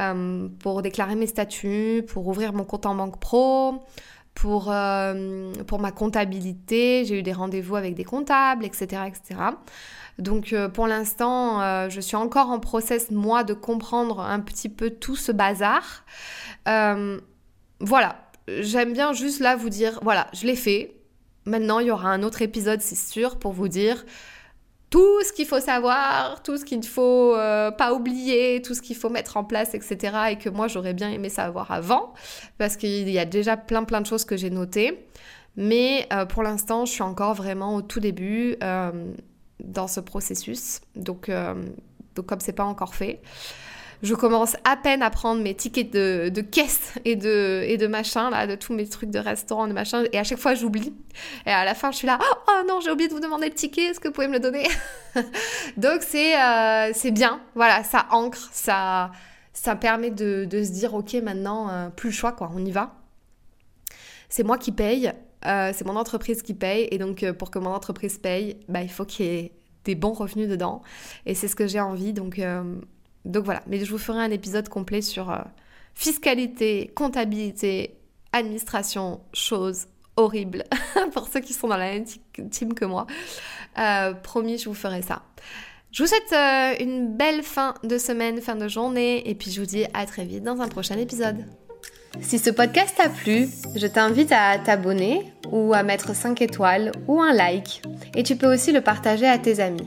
euh, 0.00 0.48
pour 0.60 0.80
déclarer 0.80 1.14
mes 1.14 1.26
statuts, 1.26 2.06
pour 2.08 2.26
ouvrir 2.26 2.54
mon 2.54 2.64
compte 2.64 2.86
en 2.86 2.94
banque 2.94 3.20
pro, 3.20 3.84
pour, 4.32 4.72
pour 5.66 5.80
ma 5.80 5.92
comptabilité, 5.92 7.04
j'ai 7.04 7.18
eu 7.18 7.22
des 7.24 7.32
rendez-vous 7.32 7.74
avec 7.74 7.94
des 7.96 8.04
comptables, 8.04 8.64
etc. 8.64 9.02
etc. 9.08 9.40
Donc 10.20 10.54
pour 10.74 10.86
l'instant, 10.86 11.88
je 11.88 12.00
suis 12.00 12.14
encore 12.14 12.50
en 12.50 12.60
process, 12.60 13.10
moi, 13.10 13.42
de 13.42 13.52
comprendre 13.52 14.20
un 14.20 14.38
petit 14.38 14.68
peu 14.68 14.90
tout 14.90 15.16
ce 15.16 15.32
bazar. 15.32 16.04
voilà, 17.80 18.30
j'aime 18.46 18.92
bien 18.92 19.12
juste 19.12 19.40
là 19.40 19.56
vous 19.56 19.70
dire, 19.70 19.98
voilà, 20.02 20.28
je 20.32 20.46
l'ai 20.46 20.54
fait, 20.54 20.97
Maintenant, 21.48 21.78
il 21.80 21.86
y 21.88 21.90
aura 21.90 22.10
un 22.10 22.22
autre 22.22 22.42
épisode, 22.42 22.80
c'est 22.80 22.94
sûr, 22.94 23.38
pour 23.38 23.52
vous 23.52 23.68
dire 23.68 24.04
tout 24.90 25.22
ce 25.22 25.32
qu'il 25.32 25.46
faut 25.46 25.60
savoir, 25.60 26.42
tout 26.42 26.56
ce 26.56 26.64
qu'il 26.64 26.78
ne 26.78 26.84
faut 26.84 27.34
euh, 27.34 27.70
pas 27.70 27.92
oublier, 27.92 28.62
tout 28.62 28.74
ce 28.74 28.80
qu'il 28.80 28.96
faut 28.96 29.10
mettre 29.10 29.36
en 29.36 29.44
place, 29.44 29.74
etc. 29.74 30.16
Et 30.30 30.36
que 30.36 30.48
moi, 30.48 30.68
j'aurais 30.68 30.94
bien 30.94 31.10
aimé 31.10 31.28
savoir 31.28 31.70
avant, 31.72 32.14
parce 32.56 32.76
qu'il 32.76 33.08
y 33.08 33.18
a 33.18 33.24
déjà 33.24 33.56
plein 33.56 33.84
plein 33.84 34.00
de 34.00 34.06
choses 34.06 34.24
que 34.24 34.36
j'ai 34.36 34.50
notées. 34.50 35.06
Mais 35.56 36.06
euh, 36.12 36.24
pour 36.24 36.42
l'instant, 36.42 36.86
je 36.86 36.92
suis 36.92 37.02
encore 37.02 37.34
vraiment 37.34 37.74
au 37.74 37.82
tout 37.82 38.00
début 38.00 38.56
euh, 38.62 38.92
dans 39.62 39.88
ce 39.88 40.00
processus. 40.00 40.80
Donc, 40.96 41.30
donc 42.14 42.26
comme 42.26 42.40
c'est 42.40 42.52
pas 42.52 42.64
encore 42.64 42.94
fait, 42.94 43.20
je 44.02 44.14
commence 44.14 44.56
à 44.64 44.76
peine 44.76 45.02
à 45.02 45.10
prendre 45.10 45.42
mes 45.42 45.54
tickets 45.54 45.90
de, 45.90 46.40
caisse 46.40 46.94
et 47.04 47.16
de, 47.16 47.62
et 47.66 47.76
de 47.76 47.86
machin, 47.86 48.30
là, 48.30 48.46
de 48.46 48.54
tous 48.54 48.72
mes 48.72 48.86
trucs 48.88 49.10
de 49.10 49.18
restaurant, 49.18 49.66
de 49.66 49.72
machin, 49.72 50.04
et 50.12 50.18
à 50.18 50.24
chaque 50.24 50.38
fois 50.38 50.54
j'oublie. 50.54 50.94
Et 51.46 51.50
à 51.50 51.64
la 51.64 51.74
fin, 51.74 51.90
je 51.90 51.96
suis 51.96 52.06
là, 52.06 52.18
oh 52.22 52.62
non, 52.68 52.80
j'ai 52.80 52.90
oublié 52.90 53.08
de 53.08 53.14
vous 53.14 53.20
demander 53.20 53.48
le 53.48 53.54
ticket, 53.54 53.82
est-ce 53.82 54.00
que 54.00 54.08
vous 54.08 54.14
pouvez 54.14 54.28
me 54.28 54.34
le 54.34 54.40
donner? 54.40 54.66
Donc 55.76 56.02
c'est 56.02 56.40
euh, 56.40 56.92
c'est 56.94 57.10
bien, 57.10 57.40
voilà, 57.54 57.82
ça 57.82 58.06
ancre, 58.10 58.48
ça, 58.52 59.10
ça 59.52 59.74
permet 59.74 60.10
de, 60.10 60.44
de 60.44 60.62
se 60.62 60.70
dire, 60.70 60.94
ok, 60.94 61.14
maintenant, 61.14 61.68
euh, 61.68 61.88
plus 61.88 62.10
le 62.10 62.14
choix, 62.14 62.32
quoi, 62.32 62.50
on 62.54 62.64
y 62.64 62.70
va. 62.70 62.94
C'est 64.28 64.44
moi 64.44 64.58
qui 64.58 64.70
paye, 64.70 65.12
euh, 65.46 65.72
c'est 65.74 65.86
mon 65.86 65.96
entreprise 65.96 66.42
qui 66.42 66.54
paye, 66.54 66.86
et 66.92 66.98
donc 66.98 67.28
pour 67.32 67.50
que 67.50 67.58
mon 67.58 67.70
entreprise 67.70 68.18
paye, 68.18 68.58
bah, 68.68 68.82
il 68.82 68.90
faut 68.90 69.04
qu'il 69.04 69.26
y 69.26 69.28
ait 69.28 69.52
des 69.84 69.94
bons 69.96 70.12
revenus 70.12 70.48
dedans. 70.48 70.82
Et 71.26 71.34
c'est 71.34 71.48
ce 71.48 71.56
que 71.56 71.66
j'ai 71.66 71.80
envie, 71.80 72.12
donc 72.12 72.40
donc 73.24 73.44
voilà, 73.44 73.62
mais 73.66 73.84
je 73.84 73.90
vous 73.90 73.98
ferai 73.98 74.20
un 74.20 74.30
épisode 74.30 74.68
complet 74.68 75.02
sur 75.02 75.30
euh, 75.30 75.38
fiscalité, 75.94 76.90
comptabilité, 76.94 77.96
administration, 78.32 79.20
choses 79.32 79.86
horribles 80.16 80.64
pour 81.12 81.28
ceux 81.28 81.40
qui 81.40 81.52
sont 81.52 81.68
dans 81.68 81.76
la 81.76 81.92
même 81.92 82.04
team 82.50 82.74
que 82.74 82.84
moi. 82.84 83.06
Euh, 83.78 84.14
promis, 84.14 84.58
je 84.58 84.68
vous 84.68 84.74
ferai 84.74 85.02
ça. 85.02 85.22
Je 85.90 86.02
vous 86.02 86.08
souhaite 86.08 86.32
euh, 86.32 86.74
une 86.84 87.16
belle 87.16 87.42
fin 87.42 87.74
de 87.82 87.96
semaine, 87.98 88.40
fin 88.40 88.56
de 88.56 88.68
journée, 88.68 89.28
et 89.28 89.34
puis 89.34 89.50
je 89.50 89.60
vous 89.60 89.66
dis 89.66 89.84
à 89.94 90.04
très 90.06 90.24
vite 90.24 90.42
dans 90.42 90.60
un 90.60 90.68
prochain 90.68 90.98
épisode. 90.98 91.44
Si 92.20 92.38
ce 92.38 92.50
podcast 92.50 92.94
t'a 92.96 93.08
plu, 93.08 93.48
je 93.76 93.86
t'invite 93.86 94.32
à 94.32 94.58
t'abonner 94.58 95.32
ou 95.50 95.72
à 95.74 95.82
mettre 95.82 96.14
5 96.14 96.40
étoiles 96.42 96.92
ou 97.06 97.20
un 97.20 97.32
like, 97.32 97.82
et 98.14 98.22
tu 98.22 98.36
peux 98.36 98.52
aussi 98.52 98.72
le 98.72 98.80
partager 98.80 99.26
à 99.26 99.38
tes 99.38 99.60
amis. 99.60 99.86